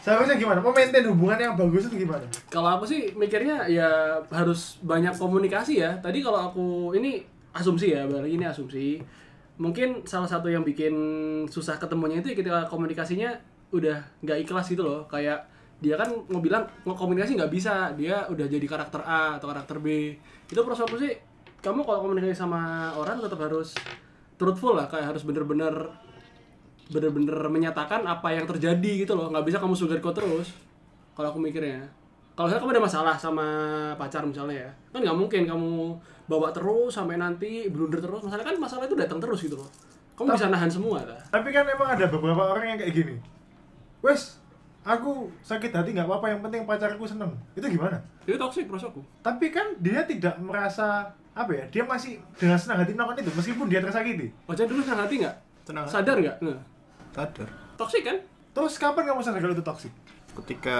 Seharusnya 0.00 0.40
gimana? 0.40 0.64
Mau 0.64 0.72
maintain 0.72 1.04
hubungan 1.04 1.36
yang 1.36 1.54
bagus 1.60 1.92
itu 1.92 2.08
gimana? 2.08 2.24
Kalau 2.48 2.80
aku 2.80 2.88
sih 2.88 3.12
mikirnya 3.12 3.68
ya 3.68 4.16
harus 4.32 4.80
banyak 4.80 5.12
komunikasi 5.12 5.84
ya. 5.84 5.92
Tadi 6.00 6.24
kalau 6.24 6.48
aku 6.48 6.66
ini 6.96 7.20
asumsi 7.52 7.92
ya, 7.92 8.08
balik 8.08 8.32
ini 8.32 8.44
asumsi. 8.48 8.96
Mungkin 9.60 10.08
salah 10.08 10.24
satu 10.24 10.48
yang 10.48 10.64
bikin 10.64 10.94
susah 11.52 11.76
ketemunya 11.76 12.24
itu 12.24 12.32
ketika 12.32 12.64
komunikasinya 12.64 13.28
udah 13.76 14.00
nggak 14.24 14.48
ikhlas 14.48 14.72
gitu 14.72 14.80
loh. 14.80 15.04
Kayak 15.04 15.44
dia 15.84 16.00
kan 16.00 16.08
mau 16.32 16.40
bilang 16.40 16.64
mau 16.88 16.96
komunikasi 16.96 17.36
nggak 17.36 17.52
bisa, 17.52 17.92
dia 17.92 18.24
udah 18.28 18.48
jadi 18.48 18.64
karakter 18.64 19.04
A 19.04 19.36
atau 19.36 19.52
karakter 19.52 19.84
B. 19.84 20.16
Itu 20.48 20.64
proses 20.64 20.88
aku 20.88 20.96
sih, 20.96 21.12
kamu 21.60 21.84
kalau 21.84 22.08
komunikasi 22.08 22.36
sama 22.36 22.92
orang 22.96 23.20
tetap 23.20 23.40
harus 23.40 23.76
truthful 24.40 24.72
lah, 24.76 24.88
kayak 24.88 25.12
harus 25.12 25.28
bener-bener 25.28 25.72
bener-bener 26.90 27.38
menyatakan 27.46 28.02
apa 28.02 28.34
yang 28.34 28.44
terjadi 28.44 29.06
gitu 29.06 29.14
loh 29.14 29.30
nggak 29.30 29.46
bisa 29.46 29.58
kamu 29.58 29.74
sugarcoat 29.74 30.14
terus 30.18 30.48
kalau 31.14 31.30
aku 31.30 31.38
mikirnya 31.38 31.86
kalau 32.34 32.50
misalnya 32.50 32.62
kamu 32.66 32.72
ada 32.74 32.84
masalah 32.86 33.14
sama 33.14 33.46
pacar 33.94 34.22
misalnya 34.26 34.66
ya 34.66 34.70
kan 34.90 35.00
nggak 35.02 35.16
mungkin 35.16 35.42
kamu 35.46 35.94
bawa 36.26 36.50
terus 36.50 36.94
sampai 36.94 37.14
nanti 37.14 37.66
blunder 37.70 38.02
terus 38.02 38.22
masalah 38.22 38.42
kan 38.42 38.56
masalah 38.58 38.84
itu 38.86 38.98
datang 38.98 39.18
terus 39.18 39.42
gitu 39.42 39.54
loh 39.54 39.70
kamu 40.14 40.36
bisa 40.36 40.52
nahan 40.52 40.68
semua 40.68 41.00
lah 41.00 41.22
Tapi 41.32 41.48
kan 41.48 41.64
emang 41.64 41.96
ada 41.96 42.04
beberapa 42.04 42.52
orang 42.52 42.76
yang 42.76 42.78
kayak 42.78 42.92
gini. 42.92 43.16
Wes, 44.04 44.36
aku 44.84 45.32
sakit 45.40 45.72
hati 45.72 45.96
nggak 45.96 46.04
apa-apa 46.04 46.36
yang 46.36 46.40
penting 46.44 46.68
pacarku 46.68 47.08
seneng. 47.08 47.32
Itu 47.56 47.64
gimana? 47.64 47.96
itu 48.28 48.36
toxic 48.36 48.68
prosesku 48.68 49.00
Tapi 49.24 49.48
kan 49.48 49.74
dia 49.80 50.04
tidak 50.04 50.36
merasa 50.44 51.08
apa 51.32 51.50
ya? 51.56 51.64
Dia 51.72 51.88
masih 51.88 52.20
dengan 52.36 52.60
senang 52.60 52.84
hati 52.84 52.92
melakukan 52.92 53.24
itu 53.24 53.32
meskipun 53.32 53.66
dia 53.72 53.80
tersakiti. 53.80 54.28
pacar 54.44 54.68
dulu 54.68 54.84
senang 54.84 55.08
hati 55.08 55.14
nggak 55.24 55.36
Senang 55.64 55.82
hati. 55.88 55.92
sadar 55.96 56.16
nggak 56.20 56.36
nah, 56.44 56.60
sadar 57.12 57.48
toxic 57.74 58.02
kan 58.02 58.18
Terus 58.50 58.74
kapan 58.76 59.06
kamu 59.06 59.20
sadar 59.20 59.38
kalau 59.38 59.54
itu 59.54 59.62
toksik? 59.62 59.92
ketika 60.36 60.78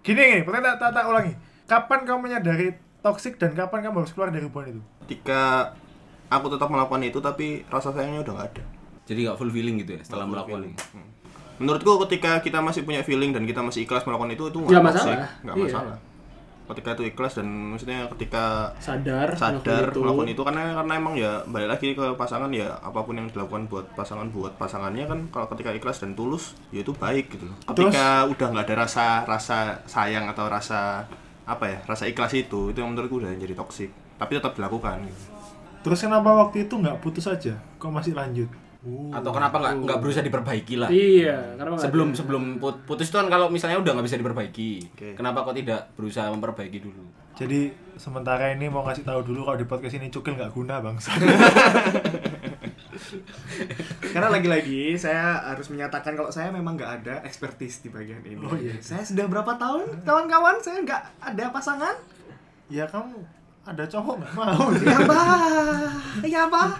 Gini 0.00 0.20
gini, 0.20 0.40
pertanyaan 0.40 0.76
tak, 0.76 0.92
tak, 0.92 0.92
tak 0.94 1.04
ulangi. 1.06 1.32
Kapan 1.64 2.00
kamu 2.04 2.18
menyadari 2.22 2.66
toksik 3.00 3.36
dan 3.36 3.52
kapan 3.52 3.80
kamu 3.82 4.00
harus 4.00 4.12
keluar 4.12 4.28
dari 4.28 4.44
hubungan 4.44 4.68
itu? 4.70 4.82
ketika 5.04 5.72
aku 6.26 6.48
tetap 6.48 6.68
melakukan 6.68 7.00
itu 7.02 7.20
tapi 7.20 7.46
rasa 7.66 7.92
sayangnya 7.92 8.20
udah 8.20 8.32
nggak 8.34 8.48
ada 8.52 8.64
Jadi 9.04 9.20
nggak 9.22 9.36
full 9.36 9.48
feeling 9.48 9.76
gitu 9.78 9.96
ya 9.96 10.00
setelah 10.00 10.24
melakukan 10.24 10.64
ini. 10.64 10.76
Hmm. 10.92 11.08
Menurutku 11.54 11.92
ketika 12.04 12.40
kita 12.40 12.58
masih 12.58 12.82
punya 12.82 13.00
feeling 13.00 13.30
dan 13.30 13.44
kita 13.44 13.60
masih 13.60 13.84
ikhlas 13.84 14.02
melakukan 14.02 14.32
itu 14.32 14.44
itu 14.48 14.58
Nggak 14.58 14.80
masalah. 14.82 15.28
nggak 15.40 15.54
Iya. 15.60 15.80
Ketika 16.64 16.96
itu 16.96 17.12
ikhlas 17.12 17.36
dan 17.36 17.46
maksudnya 17.46 18.08
ketika 18.16 18.72
sadar 18.80 19.36
sadar 19.36 19.92
melakukan 19.92 20.00
melakukan 20.00 20.28
itu 20.32 20.42
karena 20.48 20.62
karena 20.80 20.92
emang 20.96 21.14
ya 21.14 21.32
balik 21.44 21.68
lagi 21.76 21.92
ke 21.92 22.06
pasangan 22.16 22.48
ya 22.48 22.72
apa 22.80 23.04
pun 23.04 23.20
yang 23.20 23.28
dilakukan 23.28 23.68
buat 23.68 23.84
pasangan 23.92 24.32
buat 24.32 24.56
pasangannya 24.56 25.04
kan 25.04 25.20
kalau 25.28 25.46
ketika 25.52 25.76
ikhlas 25.76 26.00
dan 26.00 26.16
tulus 26.16 26.56
ya 26.72 26.80
itu 26.80 26.96
baik 26.96 27.36
gitu 27.36 27.52
loh. 27.52 27.56
Ketika 27.68 28.24
udah 28.24 28.46
nggak 28.56 28.64
ada 28.72 28.76
rasa 28.88 29.28
rasa 29.28 29.84
sayang 29.84 30.24
atau 30.32 30.48
rasa 30.48 31.04
apa 31.44 31.64
ya 31.68 31.78
rasa 31.84 32.08
ikhlas 32.08 32.32
itu 32.32 32.72
itu 32.72 32.78
yang 32.80 32.96
menurutku 32.96 33.20
udah 33.20 33.36
jadi 33.36 33.52
toksik 33.52 33.92
tapi 34.16 34.40
tetap 34.40 34.56
dilakukan 34.56 35.04
gitu. 35.04 35.24
Terus 35.84 36.00
kenapa 36.00 36.32
waktu 36.32 36.64
itu 36.64 36.80
nggak 36.80 37.04
putus 37.04 37.28
aja? 37.28 37.60
Kok 37.76 37.92
masih 37.92 38.16
lanjut? 38.16 38.48
Atau 39.10 39.30
kenapa 39.30 39.56
nggak 39.56 39.74
nggak 39.80 39.98
berusaha 39.98 40.20
diperbaiki 40.20 40.74
lah? 40.76 40.88
iya 40.88 41.56
karena 41.56 41.72
nggak 41.72 41.84
Sebelum 41.84 42.08
ada. 42.10 42.16
sebelum 42.16 42.42
put- 42.58 42.82
putus 42.84 43.08
itu 43.08 43.16
kan 43.16 43.26
kalau 43.26 43.48
misalnya 43.48 43.76
udah 43.76 43.92
nggak 43.92 44.06
bisa 44.06 44.16
diperbaiki, 44.16 44.70
Oke. 44.92 45.08
kenapa 45.14 45.40
kok 45.40 45.54
tidak 45.54 45.88
berusaha 45.94 46.28
memperbaiki 46.28 46.78
dulu? 46.78 47.04
Jadi 47.34 47.66
sementara 47.94 48.50
ini 48.50 48.68
mau 48.68 48.82
ngasih 48.82 49.02
tahu 49.02 49.24
dulu 49.24 49.42
kalau 49.44 49.56
di 49.56 49.64
podcast 49.64 49.96
ini 49.96 50.06
cukil 50.06 50.34
nggak 50.34 50.52
guna 50.52 50.78
bangsa. 50.78 51.10
Karena 54.06 54.30
lagi-lagi 54.30 54.94
saya 54.94 55.42
harus 55.44 55.66
menyatakan 55.68 56.14
kalau 56.14 56.30
saya 56.30 56.50
memang 56.50 56.74
nggak 56.74 56.92
ada 57.02 57.14
expertise 57.22 57.80
di 57.80 57.90
bagian 57.90 58.22
ini. 58.22 58.38
Oh, 58.38 58.54
iya. 58.54 58.78
Saya 58.78 59.02
sudah 59.02 59.26
berapa 59.26 59.56
tahun 59.56 60.04
kawan-kawan 60.04 60.60
saya 60.60 60.78
nggak 60.80 61.02
ada 61.24 61.44
pasangan. 61.50 61.94
ya 62.64 62.86
kamu 62.86 63.20
ada 63.62 63.84
cowok 63.84 64.14
nggak 64.18 64.34
mau? 64.34 64.64
Ya 64.78 64.98
bah, 65.04 65.90
ya 66.22 66.42
bah. 66.46 66.70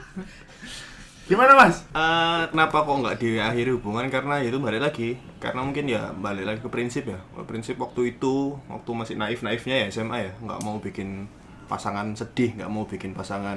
Gimana 1.25 1.57
mas? 1.57 1.89
Eh, 1.89 2.43
kenapa 2.53 2.85
kok 2.85 3.01
nggak 3.01 3.17
diakhiri 3.17 3.73
hubungan 3.73 4.13
karena 4.13 4.45
ya 4.45 4.53
itu 4.53 4.61
balik 4.61 4.85
lagi 4.85 5.17
karena 5.41 5.65
mungkin 5.65 5.89
ya 5.89 6.13
balik 6.13 6.45
lagi 6.45 6.61
ke 6.61 6.69
prinsip 6.69 7.09
ya 7.09 7.17
prinsip 7.49 7.81
waktu 7.81 8.17
itu 8.17 8.61
waktu 8.69 8.91
masih 8.93 9.15
naif 9.17 9.41
naifnya 9.41 9.85
ya 9.85 9.87
SMA 9.89 10.19
ya 10.21 10.33
nggak 10.45 10.61
mau 10.61 10.77
bikin 10.85 11.25
pasangan 11.65 12.13
sedih 12.13 12.61
nggak 12.61 12.69
mau 12.69 12.85
bikin 12.85 13.17
pasangan 13.17 13.57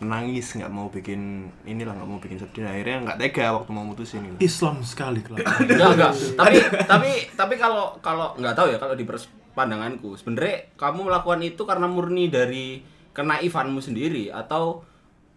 menangis 0.00 0.56
nggak 0.56 0.72
mau 0.72 0.88
bikin 0.88 1.48
inilah 1.68 1.92
nggak 1.92 2.08
mau 2.08 2.20
bikin 2.20 2.40
sedih 2.40 2.64
Nah, 2.64 2.72
akhirnya 2.72 2.96
nggak 3.04 3.18
tega 3.20 3.46
waktu 3.56 3.70
mau 3.72 3.84
mutusin 3.84 4.24
gitu 4.24 4.36
Islam 4.40 4.80
sekali 4.84 5.20
kelak. 5.24 5.44
Enggak, 5.60 5.88
enggak. 5.96 6.12
tapi 6.36 6.56
tapi 6.84 7.10
tapi 7.36 7.54
kalau 7.56 7.96
kalau 8.04 8.32
nggak 8.36 8.56
tahu 8.56 8.72
ya 8.72 8.78
kalau 8.80 8.96
di 8.96 9.04
pandanganku 9.56 10.16
sebenarnya 10.16 10.72
kamu 10.76 11.08
melakukan 11.08 11.40
itu 11.44 11.62
karena 11.64 11.88
murni 11.88 12.32
dari 12.32 12.80
kenaifanmu 13.12 13.80
sendiri 13.82 14.32
atau 14.32 14.84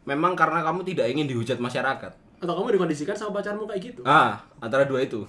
memang 0.03 0.33
karena 0.33 0.59
kamu 0.61 0.83
tidak 0.83 1.07
ingin 1.07 1.25
dihujat 1.25 1.57
masyarakat. 1.57 2.11
Atau 2.37 2.53
kamu 2.53 2.75
dikondisikan 2.75 3.13
sama 3.13 3.39
pacarmu 3.39 3.63
kayak 3.63 3.81
gitu? 3.83 4.01
Ah, 4.03 4.39
antara 4.59 4.83
dua 4.83 4.99
itu. 4.99 5.23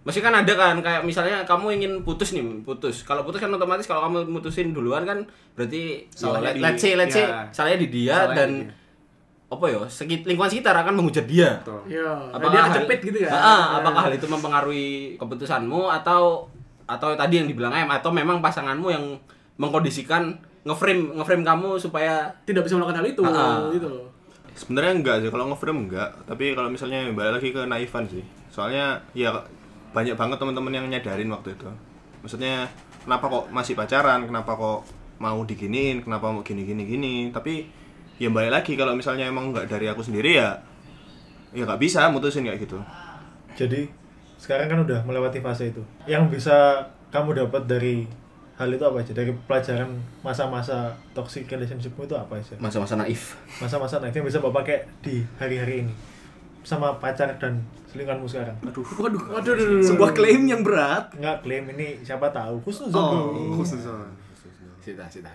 Masih 0.00 0.22
kan 0.22 0.30
ada 0.30 0.52
kan 0.54 0.78
kayak 0.78 1.02
misalnya 1.02 1.42
kamu 1.42 1.76
ingin 1.76 1.92
putus 2.00 2.30
nih, 2.30 2.40
putus. 2.62 3.02
Kalau 3.02 3.20
putus 3.20 3.36
kan 3.36 3.50
otomatis 3.50 3.84
kalau 3.84 4.06
kamu 4.06 4.30
mutusin 4.30 4.70
duluan 4.70 5.02
kan 5.02 5.26
berarti 5.52 6.06
Salahnya 6.08 6.50
yo, 6.50 6.56
di- 6.56 6.62
let's 6.62 6.78
say 6.78 6.92
let's 6.94 7.10
say 7.10 7.26
ya. 7.26 7.42
salahnya 7.50 7.78
di 7.78 7.88
dia 7.90 8.14
Salahnya 8.14 8.36
dan 8.36 8.50
di 8.52 8.64
dia. 8.64 8.84
apa 9.46 9.64
ya 9.66 9.78
sekit 9.86 10.20
lingkungan 10.22 10.46
sekitar 10.48 10.74
akan 10.76 10.94
menghujat 10.94 11.26
dia. 11.26 11.58
Betul. 11.58 11.82
Iya. 11.90 12.10
Apakah 12.30 12.48
dia 12.48 12.60
hal- 12.62 12.70
kejepit 12.72 13.00
gitu 13.04 13.18
ya? 13.20 13.30
Ah, 13.30 13.42
ah, 13.42 13.62
apakah 13.76 14.00
hal 14.06 14.12
itu 14.14 14.26
mempengaruhi 14.26 14.88
keputusanmu 15.18 15.90
atau 15.92 16.46
atau 16.86 17.08
tadi 17.12 17.34
yang 17.36 17.50
dibilang 17.50 17.74
em 17.74 17.90
atau 17.90 18.14
memang 18.14 18.38
pasanganmu 18.38 18.86
yang 18.86 19.04
mengkondisikan 19.58 20.38
ngeframe 20.66 21.14
ngeframe 21.14 21.44
kamu 21.46 21.78
supaya 21.78 22.26
Tidak 22.42 22.60
bisa 22.66 22.74
melakukan 22.74 22.98
hal 23.00 23.06
itu, 23.06 23.22
ah. 23.22 23.70
gitu 23.70 23.86
loh. 23.86 24.10
sebenarnya 24.56 24.92
enggak 24.98 25.16
sih 25.22 25.30
kalau 25.30 25.46
ngeframe 25.52 25.86
enggak. 25.86 26.10
Tapi 26.26 26.56
kalau 26.58 26.68
misalnya 26.72 27.06
balik 27.14 27.38
lagi 27.38 27.48
ke 27.54 27.62
naifan 27.64 28.04
sih. 28.10 28.24
Soalnya 28.50 28.98
ya 29.14 29.30
banyak 29.94 30.18
banget 30.18 30.36
teman-teman 30.42 30.72
yang 30.74 30.86
nyadarin 30.90 31.30
waktu 31.30 31.54
itu. 31.54 31.68
Maksudnya 32.24 32.66
kenapa 33.06 33.24
kok 33.30 33.44
masih 33.54 33.78
pacaran? 33.78 34.26
Kenapa 34.26 34.56
kok 34.58 34.80
mau 35.22 35.38
diginiin? 35.46 36.02
Kenapa 36.02 36.32
mau 36.32 36.42
gini 36.42 36.66
gini 36.66 36.82
gini? 36.82 37.14
Tapi 37.30 37.68
ya 38.16 38.32
balik 38.32 38.50
lagi 38.50 38.72
kalau 38.74 38.96
misalnya 38.96 39.28
emang 39.28 39.52
enggak 39.52 39.68
dari 39.68 39.86
aku 39.86 40.00
sendiri 40.00 40.40
ya 40.40 40.56
ya 41.52 41.62
nggak 41.64 41.80
bisa 41.80 42.08
mutusin 42.10 42.48
kayak 42.48 42.64
gitu. 42.64 42.80
Jadi 43.56 43.88
sekarang 44.36 44.66
kan 44.68 44.78
udah 44.84 45.00
melewati 45.04 45.40
fase 45.40 45.70
itu. 45.72 45.84
Yang 46.08 46.40
bisa 46.40 46.56
kamu 47.12 47.46
dapat 47.46 47.64
dari 47.64 48.04
hal 48.56 48.68
itu 48.68 48.80
apa 48.80 48.96
aja? 48.98 49.12
Dari 49.12 49.32
pelajaran 49.44 49.90
masa-masa 50.20 50.90
toxic 51.12 51.44
relationshipmu 51.46 52.04
itu 52.04 52.16
apa 52.16 52.40
aja? 52.40 52.56
masa-masa 52.56 52.96
naif. 52.96 53.36
Masa-masa 53.60 54.00
naif 54.00 54.12
yang 54.12 54.24
bisa 54.24 54.40
bapak 54.40 54.64
pakai 54.64 54.78
di 55.00 55.20
hari-hari 55.36 55.84
ini 55.84 55.94
sama 56.66 56.98
pacar 56.98 57.30
dan 57.38 57.62
selingkuhanmu 57.86 58.26
sekarang. 58.26 58.56
Waduh, 58.64 58.82
waduh, 58.98 59.22
waduh, 59.30 59.52
waduh. 59.54 59.84
Sebuah 59.84 60.10
klaim 60.10 60.50
yang 60.50 60.66
berat. 60.66 61.14
Enggak 61.14 61.46
klaim 61.46 61.68
ini 61.76 62.02
siapa 62.02 62.26
tahu 62.34 62.58
khusus 62.64 62.90
Oh, 62.90 63.54
khusus. 63.60 63.86
Sita, 64.82 65.06
sita. 65.06 65.30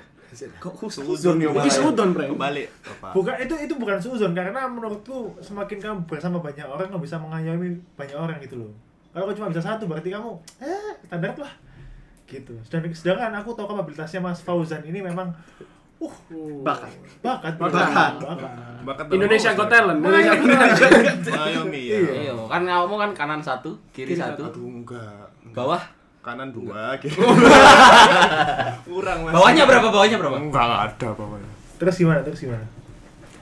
Kok 0.63 0.88
khusus 0.88 1.03
ya, 1.27 1.36
Ini 1.36 1.67
sudon, 1.67 2.15
Bre. 2.15 2.31
kembali 2.31 2.63
Bapak. 2.63 3.12
Bukan 3.12 3.36
itu 3.43 3.55
itu 3.67 3.73
bukan 3.75 3.99
suzon 3.99 4.31
karena 4.31 4.63
menurutku 4.63 5.36
semakin 5.43 5.75
kamu 5.75 5.99
bersama 6.07 6.39
banyak 6.39 6.63
orang 6.63 6.88
kamu 6.88 7.03
bisa 7.03 7.19
mengayomi 7.19 7.75
banyak 7.99 8.15
orang 8.15 8.39
gitu 8.39 8.63
loh. 8.63 8.71
Kalau 9.12 9.27
kamu 9.27 9.36
cuma 9.43 9.47
bisa 9.51 9.60
satu 9.60 9.91
berarti 9.91 10.07
kamu 10.07 10.31
eh 10.63 10.95
standar 11.03 11.36
lah. 11.36 11.51
Gitu. 12.32 12.54
Sedangkan, 12.63 12.89
sedangkan 12.91 13.32
aku 13.36 13.52
tahu 13.52 13.67
kapabilitasnya 13.67 14.20
Mas 14.20 14.39
Fauzan 14.39 14.82
ini 14.82 15.00
memang 15.00 15.28
uh 15.98 16.15
Bakat. 16.63 16.89
bakat 17.20 17.54
Bakat. 17.56 18.13
bakat. 18.17 18.52
Bakat 18.82 19.04
dalam 19.06 19.15
Indonesia. 19.20 19.52
Got 19.52 19.70
Talent. 19.70 20.00
Indonesia 20.00 20.34
Got 20.34 20.50
Talent. 20.50 21.20
Ngayomi 21.28 21.82
ya 21.84 21.98
Iya, 22.24 22.34
kan 22.48 22.62
kamu 22.63 22.96
kan 22.98 23.12
kanan 23.13 23.39
satu, 23.39 23.76
kiri, 23.91 24.15
Kiri 24.15 24.17
satu, 24.17 24.48
aduh 24.48 24.63
enggak 24.63 25.28
bawah. 25.52 25.84
kanan 26.22 26.50
dua 26.50 26.94
kiri 26.98 27.17
kurang 28.86 29.20
mas 29.22 29.32
Bawahnya 29.32 29.63
berapa? 29.65 29.88
Bawahnya 29.89 30.17
berapa? 30.17 30.38
enggak 30.38 30.63
nggak 30.63 30.82
ada 30.88 31.08
bawahnya 31.13 31.50
Terus 31.78 31.96
gimana? 31.98 32.22
Terus 32.22 32.39
gimana? 32.39 32.65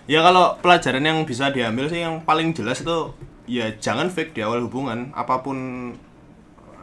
Ya 0.07 0.19
kalau 0.19 0.55
pelajaran 0.57 1.03
yang 1.03 1.21
bisa 1.21 1.51
diambil 1.51 1.85
sih 1.85 2.01
yang 2.01 2.23
paling 2.23 2.49
jelas 2.49 2.79
itu 2.79 3.13
ya 3.45 3.69
jangan 3.75 4.07
fake 4.07 4.31
di 4.31 4.41
awal 4.41 4.63
hubungan 4.63 5.11
apa 5.11 5.39
pun 5.39 5.57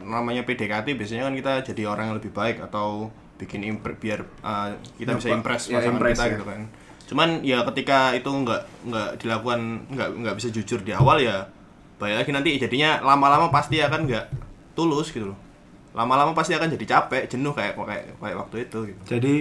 namanya 0.03 0.43
PDKT 0.45 0.97
biasanya 0.97 1.29
kan 1.29 1.35
kita 1.37 1.53
jadi 1.73 1.83
orang 1.89 2.13
yang 2.13 2.17
lebih 2.19 2.33
baik 2.35 2.61
atau 2.61 3.09
bikin 3.37 3.65
impre- 3.69 3.97
biar 4.01 4.25
uh, 4.41 4.73
kita 4.97 5.17
bisa 5.17 5.29
impress 5.33 5.69
ya, 5.69 5.81
pasangan 5.81 5.97
impress, 6.01 6.17
kita 6.17 6.25
ya. 6.25 6.33
gitu 6.37 6.45
kan. 6.49 6.61
Cuman 7.07 7.29
ya 7.45 7.59
ketika 7.73 7.99
itu 8.17 8.31
nggak 8.33 8.63
nggak 8.91 9.11
dilakukan 9.23 9.61
nggak 9.93 10.09
nggak 10.25 10.35
bisa 10.41 10.49
jujur 10.51 10.81
di 10.83 10.93
awal 10.97 11.21
ya 11.21 11.47
balik 11.97 12.25
lagi 12.25 12.31
nanti 12.33 12.51
jadinya 12.61 13.01
lama-lama 13.01 13.49
pasti 13.49 13.81
akan 13.81 14.09
nggak 14.09 14.27
tulus 14.77 15.13
gitu 15.13 15.33
loh. 15.33 15.39
Lama-lama 15.97 16.37
pasti 16.37 16.53
akan 16.53 16.69
jadi 16.77 16.85
capek, 16.85 17.25
jenuh 17.25 17.57
kayak 17.57 17.73
kayak 17.73 18.05
kayak 18.21 18.37
waktu 18.37 18.57
itu 18.69 18.79
gitu. 18.93 19.01
Jadi 19.17 19.35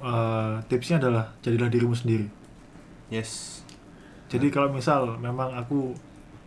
eh, 0.00 0.54
tipsnya 0.68 0.96
adalah 0.96 1.24
jadilah 1.44 1.68
dirimu 1.68 1.92
sendiri. 1.92 2.26
Yes. 3.12 3.60
Jadi 4.26 4.50
kalau 4.50 4.72
misal 4.72 5.20
memang 5.20 5.54
aku 5.54 5.94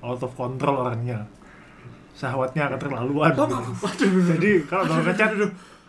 out 0.03 0.19
of 0.19 0.33
control 0.35 0.83
orangnya, 0.83 1.27
syahwatnya 2.19 2.67
akan 2.67 2.79
terlaluan. 2.83 3.31
gitu. 3.31 4.19
Jadi 4.35 4.51
kalau 4.67 4.83
mau 4.91 4.99
ngechat, 4.99 5.31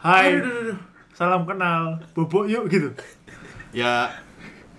hai, 0.07 0.39
salam 1.11 1.43
kenal, 1.43 1.99
bobok 2.15 2.47
yuk 2.47 2.71
gitu. 2.71 2.95
ya 3.75 4.07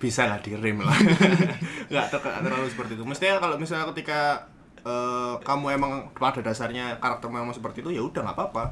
bisa 0.00 0.26
lah 0.26 0.40
direm 0.40 0.80
lah. 0.80 0.96
Nggak 1.92 2.06
ter- 2.10 2.36
terlalu 2.42 2.66
seperti 2.72 2.92
itu. 2.96 3.04
Mestinya 3.04 3.36
kalau 3.38 3.54
misalnya 3.60 3.86
ketika 3.94 4.48
eh, 4.82 5.34
kamu 5.44 5.78
emang 5.78 6.10
pada 6.16 6.40
dasarnya 6.42 6.98
karaktermu 6.98 7.38
emang 7.38 7.54
seperti 7.54 7.84
itu 7.84 7.94
ya 7.94 8.02
udah 8.02 8.24
nggak 8.24 8.36
apa-apa. 8.36 8.64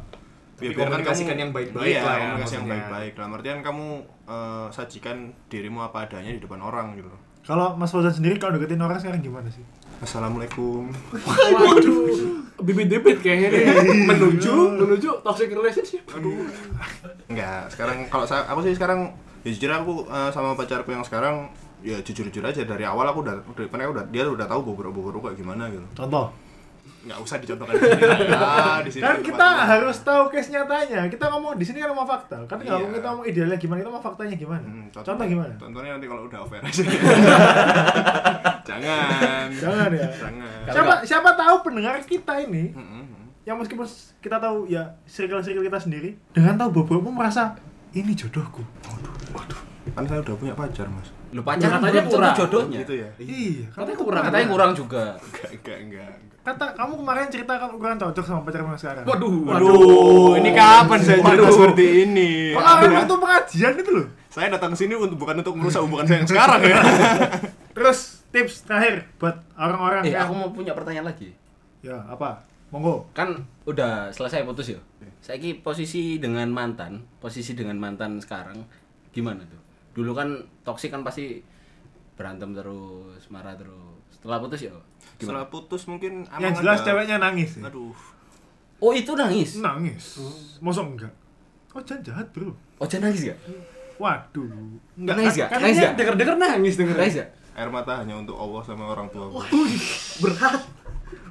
Tapi 0.59 0.77
biarkan 0.77 1.01
komunikasikan 1.01 1.37
yang 1.40 1.51
baik-baik 1.57 1.88
iya, 1.88 2.03
lah 2.05 2.16
ya, 2.16 2.21
komunikasi 2.27 2.55
yang 2.59 2.69
baik-baik. 2.69 3.12
Dalam 3.14 3.31
artian 3.37 3.59
kamu 3.62 3.87
eh, 4.27 4.66
sajikan 4.73 5.16
dirimu 5.47 5.85
apa 5.85 6.09
adanya 6.09 6.33
di 6.35 6.40
depan 6.43 6.59
orang 6.59 6.99
gitu. 6.99 7.09
Loh 7.12 7.21
Kalau 7.47 7.79
Mas 7.79 7.88
Fauzan 7.95 8.12
sendiri 8.12 8.37
kalau 8.37 8.59
deketin 8.59 8.83
orang 8.83 9.01
sekarang 9.01 9.23
gimana 9.25 9.49
sih? 9.49 9.64
Assalamualaikum 10.00 10.88
Waduh, 11.12 12.40
bibit-bibit 12.60 13.20
kayaknya 13.20 13.48
nih. 13.52 13.64
Menuju, 14.08 14.80
menuju 14.80 15.24
toxic 15.24 15.52
relationship. 15.52 16.04
Aduh. 16.12 16.48
Enggak, 17.28 17.72
sekarang 17.72 18.08
kalau 18.08 18.24
saya 18.24 18.44
aku 18.48 18.64
sih 18.64 18.76
sekarang 18.76 19.12
ya 19.44 19.50
jujur 19.52 19.72
aku 19.72 19.94
eh, 20.08 20.30
sama 20.32 20.52
pacarku 20.56 20.92
yang 20.92 21.04
sekarang 21.04 21.48
ya 21.80 21.96
jujur-jujur 22.04 22.44
aja 22.44 22.60
dari 22.68 22.84
awal 22.84 23.08
aku 23.08 23.24
udah 23.24 23.40
udah 23.40 23.62
depannya 23.64 23.88
udah 23.88 24.04
dia 24.12 24.28
udah 24.28 24.44
tahu 24.44 24.60
bobor-bobor 24.72 25.16
kayak 25.24 25.40
gimana 25.40 25.72
gitu 25.72 25.84
Contoh. 25.96 26.28
Nggak 27.00 27.16
usah 27.18 27.36
dicontohkan 27.36 27.72
di 27.72 27.82
sini 27.82 28.04
lah 28.28 28.76
di 28.84 28.90
sini 28.90 29.02
Kan 29.02 29.16
kita 29.20 29.46
harus 29.66 29.96
tahu 30.00 30.22
case 30.28 30.50
nyatanya. 30.50 31.00
Kita 31.06 31.24
ngomong 31.28 31.56
di 31.56 31.64
sini 31.64 31.78
kan 31.78 31.88
ngomong 31.88 32.04
fakta. 32.06 32.36
Kan 32.44 32.56
nggak 32.56 32.66
Iya. 32.66 32.76
ngomong 32.76 32.92
kita 32.92 33.06
ngomong 33.08 33.26
idealnya 33.26 33.56
gimana, 33.56 33.78
kita 33.78 33.88
ngomong 33.88 34.04
faktanya 34.04 34.36
gimana. 34.36 34.62
Hmm, 34.62 34.86
contoh, 34.90 35.24
gimana? 35.26 35.54
Contohnya 35.56 35.90
nanti 35.92 36.06
kalau 36.06 36.22
udah 36.24 36.38
offer 36.40 36.58
aja. 36.58 36.82
Jangan. 38.62 39.46
Jangan 39.50 39.88
ya. 39.90 40.08
Jangan. 40.10 40.60
Siapa 40.66 40.92
siapa 41.02 41.30
tahu 41.34 41.56
pendengar 41.62 41.94
kita 42.02 42.34
ini 42.40 42.70
Hmm, 42.70 42.84
hmm, 42.84 43.04
hmm. 43.06 43.26
yang 43.42 43.56
meskipun 43.56 43.86
kita 44.20 44.36
tahu 44.36 44.66
ya 44.66 44.82
circle-circle 45.04 45.64
kita 45.64 45.78
sendiri 45.78 46.10
dengan 46.30 46.54
tahu 46.56 46.70
bobokmu 46.76 47.10
merasa 47.10 47.56
ini 47.90 48.12
jodohku. 48.12 48.62
Kan 49.90 50.04
saya 50.04 50.20
udah 50.20 50.34
punya 50.36 50.54
pacar, 50.54 50.86
Mas. 50.86 51.08
Lu 51.32 51.40
pacaran 51.40 51.80
Katanya 51.80 52.02
kurang. 52.04 52.34
jodohnya. 52.36 52.78
Gitu 52.78 52.94
ya? 52.96 53.08
Iya, 53.16 53.64
Katanya 53.72 53.96
kurang. 53.96 54.22
Katanya 54.22 54.46
kurang 54.46 54.70
juga. 54.70 55.04
Enggak, 55.18 55.48
enggak, 55.50 55.78
enggak. 55.80 56.12
Kata 56.40 56.72
kamu 56.72 56.92
kemarin 56.96 57.29
cerita 57.29 57.53
kamu 57.55 57.74
kurang 57.76 57.96
cocok 57.96 58.24
sama 58.24 58.40
pacarmu 58.42 58.70
yang 58.70 58.81
sekarang. 58.81 59.05
Waduh, 59.05 59.35
Waduh, 59.44 60.31
ini 60.37 60.50
kapan 60.50 60.98
saya 60.98 61.18
cerita 61.18 61.42
Waduh. 61.42 61.53
seperti 61.53 61.85
ini? 62.03 62.31
Kemarin 62.53 62.90
waktu 62.96 63.14
pengajian 63.14 63.72
itu 63.76 63.90
loh. 63.92 64.07
Saya 64.26 64.46
datang 64.48 64.72
sini 64.72 64.94
untuk 64.94 65.18
bukan 65.18 65.37
untuk 65.37 65.55
merusak 65.55 65.83
hubungan 65.83 66.07
saya 66.07 66.18
yang 66.18 66.29
sekarang 66.29 66.61
ya. 66.62 66.79
Terus 67.76 67.98
tips 68.29 68.62
terakhir 68.62 69.11
buat 69.16 69.42
orang-orang 69.53 70.03
Eh, 70.03 70.12
yang 70.12 70.24
aku 70.24 70.35
mau 70.35 70.48
punya 70.50 70.72
pertanyaan 70.72 71.07
lagi. 71.07 71.35
ya 71.81 71.98
apa? 72.07 72.40
Monggo. 72.70 73.11
Kan 73.11 73.35
udah 73.64 74.09
selesai 74.09 74.44
putus 74.44 74.70
ya. 74.70 74.81
Saiki 75.20 75.59
posisi 75.59 76.16
dengan 76.16 76.46
mantan, 76.48 77.03
posisi 77.18 77.53
dengan 77.53 77.76
mantan 77.76 78.16
sekarang 78.16 78.62
gimana 79.11 79.42
tuh? 79.42 79.59
Dulu 79.92 80.14
kan 80.14 80.29
toksik 80.62 80.88
kan 80.88 81.03
pasti 81.03 81.42
berantem 82.20 82.52
terus, 82.52 83.24
marah 83.26 83.56
terus. 83.56 83.96
Setelah 84.12 84.37
putus 84.37 84.61
ya 84.61 84.76
Setelah 85.16 85.48
putus 85.48 85.88
mungkin 85.88 86.28
Yang 86.37 86.61
jelas 86.61 86.78
ada- 86.78 86.87
ceweknya 86.87 87.16
nangis. 87.16 87.56
ya? 87.56 87.64
Aduh. 87.66 87.96
Oh, 88.76 88.92
itu 88.92 89.12
nangis. 89.12 89.56
Nangis. 89.56 90.20
Mosok 90.61 90.85
enggak? 90.90 91.12
Oh, 91.72 91.80
jangan 91.80 92.02
jahat, 92.02 92.26
Bro. 92.30 92.52
Oh, 92.76 92.85
jangan 92.85 93.09
nangis 93.09 93.24
gak? 93.26 93.38
Waduh. 93.96 94.48
Nangis 94.94 95.33
gak? 95.35 95.48
kan- 95.48 95.61
Nangis 95.61 95.76
Kayaknya 95.76 95.85
gak? 95.87 95.96
denger-denger 95.96 96.37
nangis 96.37 96.74
denger. 96.76 96.96
Nangis 96.96 97.16
gak? 97.16 97.30
Air 97.50 97.68
mata 97.68 97.92
hanya 97.96 98.14
untuk 98.14 98.37
Allah 98.37 98.61
sama 98.62 98.85
orang 98.87 99.09
tua. 99.09 99.28
Berat. 100.20 100.61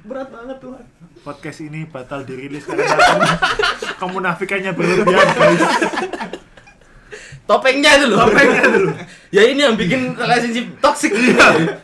Berat 0.00 0.28
banget 0.28 0.58
Tuhan. 0.58 0.84
Podcast 1.20 1.58
ini 1.60 1.84
batal 1.84 2.24
dirilis 2.24 2.64
karena 2.64 2.86
kamu 3.94 4.16
nafikannya 4.20 4.72
berlebihan, 4.72 5.28
guys. 5.30 5.62
Topengnya 7.50 7.90
itu 7.98 8.06
loh. 8.14 8.18
Topengnya 8.22 8.62
itu 8.62 8.78
loh. 8.86 8.94
ya 9.36 9.42
ini 9.42 9.60
yang 9.66 9.74
bikin 9.74 10.14
relationship 10.14 10.70
toxic. 10.78 11.10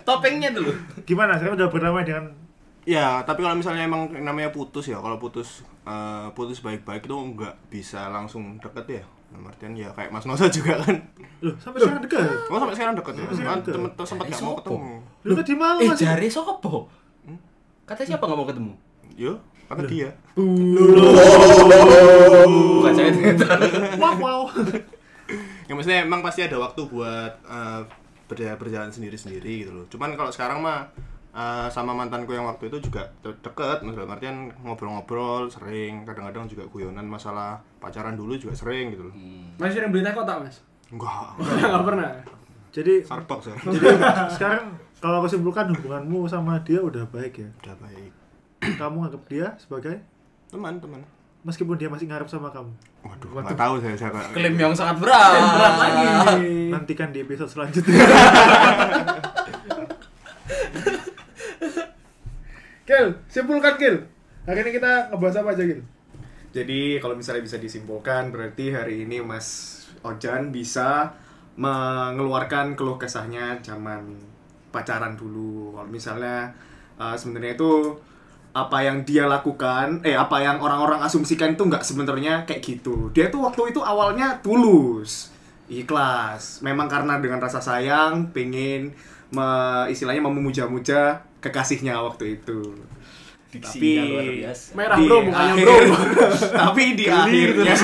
Topengnya 0.06 0.54
itu 0.54 0.62
loh. 0.62 0.76
Gimana? 1.02 1.34
Saya 1.42 1.58
udah 1.58 1.66
berdamai 1.66 2.06
dengan 2.06 2.30
Ya, 2.86 3.18
tapi 3.26 3.42
kalau 3.42 3.58
misalnya 3.58 3.82
emang 3.82 4.14
namanya 4.14 4.54
putus 4.54 4.86
ya, 4.86 5.02
kalau 5.02 5.18
putus 5.18 5.66
eh, 5.82 6.30
putus 6.38 6.62
baik-baik 6.62 7.10
itu 7.10 7.18
nggak 7.18 7.66
bisa 7.66 8.06
langsung 8.14 8.62
deket 8.62 9.02
ya. 9.02 9.04
Dalam 9.26 9.50
artian 9.50 9.74
ya 9.74 9.90
kayak 9.90 10.14
Mas 10.14 10.22
Nosa 10.22 10.46
juga 10.46 10.78
kan. 10.78 10.94
Loh, 11.42 11.58
sampai 11.58 11.82
sekarang 11.82 12.06
dekat. 12.06 12.30
Oh 12.46 12.62
sampai 12.62 12.78
sekarang 12.78 12.94
deket 12.94 13.14
ya? 13.18 13.26
Kan 13.42 13.58
temen 13.66 13.90
sempat 14.06 14.30
nggak 14.30 14.38
mau 14.38 14.54
Sopo? 14.54 14.62
ketemu. 14.62 15.02
Lu 15.26 15.32
tadi 15.34 15.52
malam 15.58 15.82
Eh, 15.82 15.90
masih 15.90 16.06
jari 16.06 16.28
sopo? 16.30 16.86
Kata 17.90 18.06
siapa 18.06 18.22
nggak 18.22 18.38
mau 18.38 18.46
ketemu? 18.46 18.72
Yo, 19.18 19.34
kata 19.66 19.82
dia. 19.90 20.14
Bukan 22.78 22.92
saya 22.94 23.10
wow 23.98 24.14
wow. 24.14 24.42
Ya 25.66 25.74
maksudnya 25.74 26.06
emang 26.06 26.22
pasti 26.22 26.46
ada 26.46 26.56
waktu 26.56 26.80
buat 26.86 27.32
eh, 27.42 27.80
berjalan 28.26 28.58
berjalan 28.58 28.90
sendiri-sendiri 28.90 29.66
gitu 29.66 29.72
loh. 29.74 29.86
Cuman 29.90 30.14
kalau 30.14 30.30
sekarang 30.30 30.62
mah 30.62 30.86
eh, 31.34 31.68
sama 31.68 31.90
mantanku 31.90 32.30
yang 32.32 32.46
waktu 32.46 32.70
itu 32.70 32.86
juga 32.86 33.06
de- 33.20 33.38
deket, 33.42 33.82
maksudnya 33.82 34.06
artian 34.08 34.50
ngobrol-ngobrol 34.62 35.50
sering, 35.50 36.06
kadang-kadang 36.06 36.46
juga 36.46 36.64
guyonan 36.70 37.06
masalah 37.06 37.58
pacaran 37.78 38.14
dulu 38.14 38.38
juga 38.38 38.54
sering 38.54 38.94
gitu 38.94 39.10
loh. 39.10 39.14
Mas 39.58 39.74
sering 39.74 39.90
beli 39.90 40.06
teh 40.06 40.14
kotak, 40.14 40.38
Mas? 40.42 40.62
Enggak, 40.86 41.34
Enggak 41.66 41.82
pernah. 41.82 42.10
Jadi 42.70 42.94
Starbucks 43.02 43.46
ya. 43.48 43.56
jadi 43.72 43.88
sekarang 44.36 44.64
kalau 45.00 45.24
aku 45.24 45.28
simpulkan 45.32 45.66
hubunganmu 45.72 46.28
sama 46.28 46.60
dia 46.62 46.78
udah 46.78 47.08
baik 47.10 47.42
ya. 47.42 47.48
Udah 47.64 47.76
baik. 47.80 48.12
Kamu 48.76 49.06
anggap 49.06 49.22
dia 49.26 49.46
sebagai 49.58 49.98
Teman, 50.46 50.78
teman. 50.78 51.02
Meskipun 51.46 51.78
dia 51.78 51.86
masih 51.86 52.10
ngarep 52.10 52.26
sama 52.26 52.50
kamu. 52.50 52.74
Waduh, 53.06 53.38
nggak 53.38 53.54
tahu 53.54 53.78
saya 53.78 53.94
saya 53.94 54.10
nggak- 54.10 54.34
Klaim 54.34 54.58
yang 54.58 54.74
sangat 54.74 54.98
berat. 54.98 55.38
Berat 55.38 55.74
lagi. 55.78 56.06
Nantikan 56.74 57.14
di 57.14 57.22
episode 57.22 57.46
selanjutnya. 57.46 58.02
Gil, 62.86 63.14
simpulkan 63.30 63.78
Gil. 63.78 64.02
Hari 64.46 64.62
ini 64.62 64.70
kita 64.74 65.10
ngebahas 65.10 65.42
apa 65.42 65.54
aja 65.54 65.62
Gil? 65.62 65.82
Jadi 66.50 66.98
kalau 66.98 67.14
misalnya 67.14 67.42
bisa 67.46 67.58
disimpulkan 67.58 68.30
berarti 68.34 68.74
hari 68.74 69.06
ini 69.06 69.22
Mas 69.22 69.74
Ojan 70.02 70.50
bisa 70.50 71.14
mengeluarkan 71.58 72.74
keluh 72.78 72.98
kesahnya 72.98 73.58
zaman 73.62 74.18
pacaran 74.70 75.14
dulu. 75.14 75.74
Kalau 75.74 75.90
misalnya 75.90 76.50
uh, 76.98 77.14
sebenarnya 77.14 77.54
itu 77.54 77.94
apa 78.56 78.80
yang 78.80 79.04
dia 79.04 79.28
lakukan, 79.28 80.00
eh 80.00 80.16
apa 80.16 80.40
yang 80.40 80.56
orang-orang 80.58 81.04
asumsikan 81.04 81.52
itu 81.52 81.62
nggak 81.62 81.84
sebenarnya 81.84 82.48
kayak 82.48 82.64
gitu. 82.64 83.12
Dia 83.12 83.28
tuh 83.28 83.44
waktu 83.44 83.68
itu 83.68 83.84
awalnya 83.84 84.40
tulus, 84.40 85.28
ikhlas. 85.68 86.64
Memang 86.64 86.88
karena 86.88 87.20
dengan 87.20 87.36
rasa 87.36 87.60
sayang, 87.60 88.32
pengen 88.32 88.96
me- 89.28 89.86
istilahnya 89.86 90.24
memuja-muja 90.24 91.20
kekasihnya 91.38 92.00
waktu 92.00 92.40
itu. 92.40 92.72
Luar 93.52 94.24
biasa. 94.26 94.66
Merah, 94.72 94.96
Bro, 94.98 95.16
mukanya, 95.22 95.52
akhir- 95.52 95.64
Bro. 95.64 95.76
tapi 96.64 96.82
di 96.92 97.04
akhirnya 97.06 97.74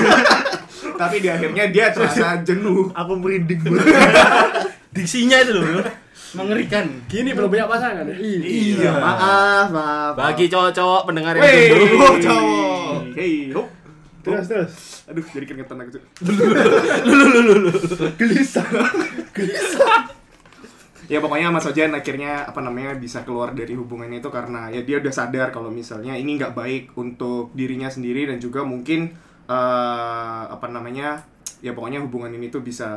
tapi 0.93 1.15
di 1.17 1.27
akhirnya 1.27 1.65
dia 1.67 1.89
terasa 1.89 2.37
jenuh 2.41 2.93
Aku 2.93 3.17
merinding 3.17 3.57
banget. 3.61 3.85
Diksinya 4.95 5.37
itu 5.37 5.53
loh. 5.55 5.81
Mengerikan. 6.33 6.85
Gini 7.05 7.29
belum 7.33 7.49
punya 7.49 7.69
pasangan 7.69 8.09
ya? 8.09 8.15
iya 8.17 8.91
maaf 8.97 9.67
maaf 9.69 10.13
Bagi 10.17 10.49
cowok-cowok 10.49 11.01
pendengar 11.05 11.37
yang 11.37 11.45
oh, 11.97 12.17
cowok 12.17 12.73
hey 13.13 13.53
hop 13.53 13.67
terus 14.23 14.47
terus. 14.47 14.73
aduh 15.03 15.25
jadi 15.35 15.45
keringetan 15.45 15.83
aku 15.83 15.99
Cuk. 15.99 16.03
Gelisah. 18.15 18.67
ya 21.11 21.19
pokoknya 21.19 21.51
Mas 21.51 21.67
Ojan 21.67 21.91
akhirnya 21.91 22.47
apa 22.47 22.63
namanya 22.63 22.95
bisa 22.95 23.27
keluar 23.27 23.51
dari 23.51 23.75
hubungannya 23.75 24.23
itu 24.23 24.31
karena 24.31 24.71
ya 24.71 24.81
dia 24.87 25.03
udah 25.03 25.11
sadar 25.11 25.51
kalau 25.51 25.67
misalnya 25.67 26.15
ini 26.15 26.39
nggak 26.39 26.55
baik 26.55 26.95
untuk 26.95 27.51
dirinya 27.51 27.91
sendiri 27.91 28.31
dan 28.31 28.39
juga 28.39 28.63
mungkin 28.63 29.11
eh, 29.51 30.43
apa 30.47 30.71
namanya 30.71 31.27
ya 31.59 31.75
pokoknya 31.75 31.99
hubungan 32.07 32.31
ini 32.31 32.47
tuh 32.47 32.63
bisa 32.63 32.87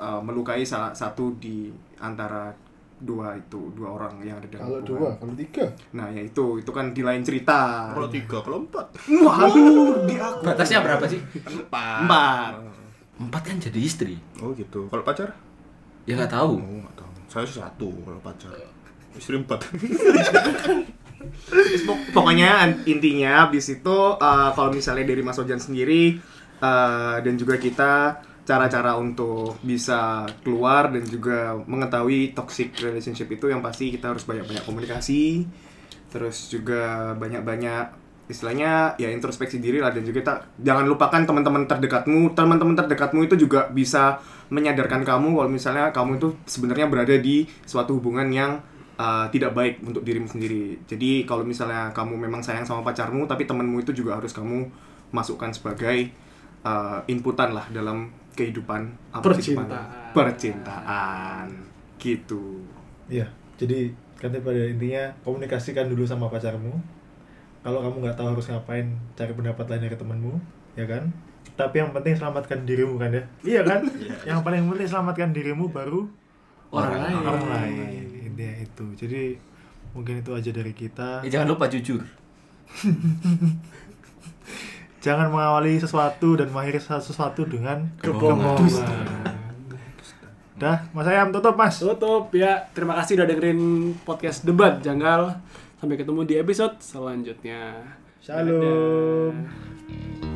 eh, 0.00 0.20
melukai 0.24 0.64
salah 0.64 0.96
satu 0.96 1.36
di 1.36 1.68
antara 2.00 2.48
dua 3.00 3.32
itu 3.32 3.72
dua 3.72 3.96
orang 3.96 4.20
yang 4.20 4.36
ada 4.36 4.48
dalam 4.52 4.64
Kalau 4.68 4.80
hubungan. 4.84 5.00
dua, 5.00 5.10
kalau 5.16 5.34
tiga. 5.36 5.64
Nah 5.96 6.06
ya 6.12 6.20
itu 6.20 6.44
itu 6.60 6.70
kan 6.72 6.92
di 6.92 7.00
lain 7.00 7.22
cerita. 7.24 7.88
Kalau 7.96 8.08
tiga, 8.12 8.38
kalau 8.44 8.58
empat. 8.64 8.86
Waduh, 9.08 10.04
di 10.04 10.16
aku. 10.20 10.44
Batasnya 10.44 10.84
berapa 10.84 11.04
sih? 11.08 11.20
Empat. 11.40 12.04
Empat. 12.04 12.52
Empat 13.20 13.42
kan 13.44 13.56
jadi 13.56 13.80
istri. 13.80 14.20
Oh 14.40 14.52
gitu. 14.52 14.88
Kalau 14.92 15.04
pacar? 15.04 15.32
Ya 16.04 16.16
nggak 16.16 16.32
tahu. 16.32 16.60
Oh 16.60 16.76
nggak 16.84 16.96
tahu. 16.96 17.12
Saya 17.28 17.44
sih 17.48 17.56
satu 17.56 17.88
kalau 18.04 18.20
pacar. 18.20 18.52
Istri 19.16 19.40
empat. 19.40 19.60
Pokoknya 22.16 22.68
intinya 22.88 23.44
habis 23.48 23.68
itu 23.68 23.96
eh, 24.16 24.50
kalau 24.56 24.70
misalnya 24.72 25.04
dari 25.08 25.20
Mas 25.24 25.40
Ojan 25.40 25.60
sendiri 25.60 26.16
eh, 26.60 27.16
dan 27.20 27.34
juga 27.36 27.56
kita 27.56 28.20
cara-cara 28.50 28.98
untuk 28.98 29.62
bisa 29.62 30.26
keluar 30.42 30.90
dan 30.90 31.06
juga 31.06 31.54
mengetahui 31.70 32.34
toxic 32.34 32.74
relationship 32.82 33.30
itu 33.30 33.46
yang 33.46 33.62
pasti 33.62 33.94
kita 33.94 34.10
harus 34.10 34.26
banyak-banyak 34.26 34.66
komunikasi 34.66 35.46
terus 36.10 36.50
juga 36.50 37.14
banyak-banyak 37.14 38.00
istilahnya 38.30 38.94
ya 38.98 39.10
introspeksi 39.10 39.58
diri 39.58 39.82
lah 39.82 39.90
dan 39.90 40.06
juga 40.06 40.22
kita 40.22 40.34
jangan 40.62 40.86
lupakan 40.86 41.22
teman-teman 41.26 41.66
terdekatmu. 41.66 42.34
Teman-teman 42.38 42.78
terdekatmu 42.78 43.26
itu 43.26 43.34
juga 43.34 43.66
bisa 43.70 44.22
menyadarkan 44.54 45.02
kamu 45.02 45.34
kalau 45.34 45.50
misalnya 45.50 45.90
kamu 45.90 46.22
itu 46.22 46.28
sebenarnya 46.46 46.86
berada 46.86 47.14
di 47.18 47.46
suatu 47.66 47.98
hubungan 47.98 48.30
yang 48.30 48.62
uh, 48.98 49.26
tidak 49.34 49.50
baik 49.50 49.82
untuk 49.82 50.06
dirimu 50.06 50.30
sendiri. 50.30 50.78
Jadi 50.86 51.26
kalau 51.26 51.42
misalnya 51.42 51.90
kamu 51.90 52.14
memang 52.14 52.40
sayang 52.46 52.62
sama 52.62 52.86
pacarmu 52.86 53.26
tapi 53.26 53.50
temanmu 53.50 53.82
itu 53.82 53.90
juga 53.90 54.22
harus 54.22 54.30
kamu 54.30 54.70
masukkan 55.10 55.50
sebagai 55.50 56.14
uh, 56.62 57.00
inputan 57.06 57.52
lah 57.52 57.66
dalam 57.70 58.08
kehidupan 58.32 58.80
apa 59.10 59.22
Percintaan. 59.22 60.14
Percintaan 60.14 61.46
gitu 61.96 62.64
Iya, 63.10 63.26
jadi 63.58 63.90
kan 64.16 64.30
pada 64.30 64.62
intinya 64.62 65.10
komunikasikan 65.26 65.90
dulu 65.90 66.06
sama 66.06 66.30
pacarmu. 66.30 66.70
Kalau 67.60 67.82
kamu 67.82 68.06
nggak 68.06 68.16
tahu 68.16 68.32
harus 68.32 68.46
ngapain, 68.46 68.86
cari 69.12 69.32
pendapat 69.34 69.66
lain 69.66 69.82
dari 69.84 69.96
temenmu, 69.98 70.34
ya 70.78 70.86
kan? 70.86 71.10
Tapi 71.58 71.82
yang 71.82 71.90
penting 71.90 72.14
selamatkan 72.14 72.62
dirimu 72.64 72.96
kan 72.96 73.10
ya? 73.10 73.24
Iya 73.42 73.60
kan? 73.66 73.80
yang 74.30 74.40
paling 74.40 74.64
penting 74.70 74.88
selamatkan 74.88 75.34
dirimu 75.34 75.68
baru 75.68 76.06
Orang 76.70 77.02
lain. 77.02 77.14
orang 77.18 77.46
lain. 77.50 78.06
Intinya 78.30 78.54
itu. 78.62 78.86
Jadi 78.94 79.22
mungkin 79.90 80.22
itu 80.22 80.30
aja 80.30 80.50
dari 80.54 80.70
kita. 80.72 81.26
Eh, 81.26 81.28
jangan 81.28 81.50
lupa 81.50 81.66
jujur. 81.66 81.98
Jangan 85.00 85.32
mengawali 85.32 85.80
sesuatu 85.80 86.36
dan 86.36 86.52
mengakhiri 86.52 86.76
sesuatu 86.80 87.48
dengan 87.48 87.88
Kebohongan. 88.04 88.60
Dah, 90.60 90.84
Mas 90.92 91.08
Ayam 91.08 91.32
tutup 91.32 91.56
Mas. 91.56 91.80
Tutup 91.80 92.28
ya. 92.36 92.68
Terima 92.76 92.92
kasih 93.00 93.16
udah 93.16 93.26
dengerin 93.32 93.60
podcast 94.04 94.44
debat 94.44 94.76
janggal. 94.84 95.40
Sampai 95.80 95.96
ketemu 95.96 96.20
di 96.28 96.36
episode 96.36 96.76
selanjutnya. 96.84 97.80
Shalom. 98.20 99.32
Dadah. 99.32 100.29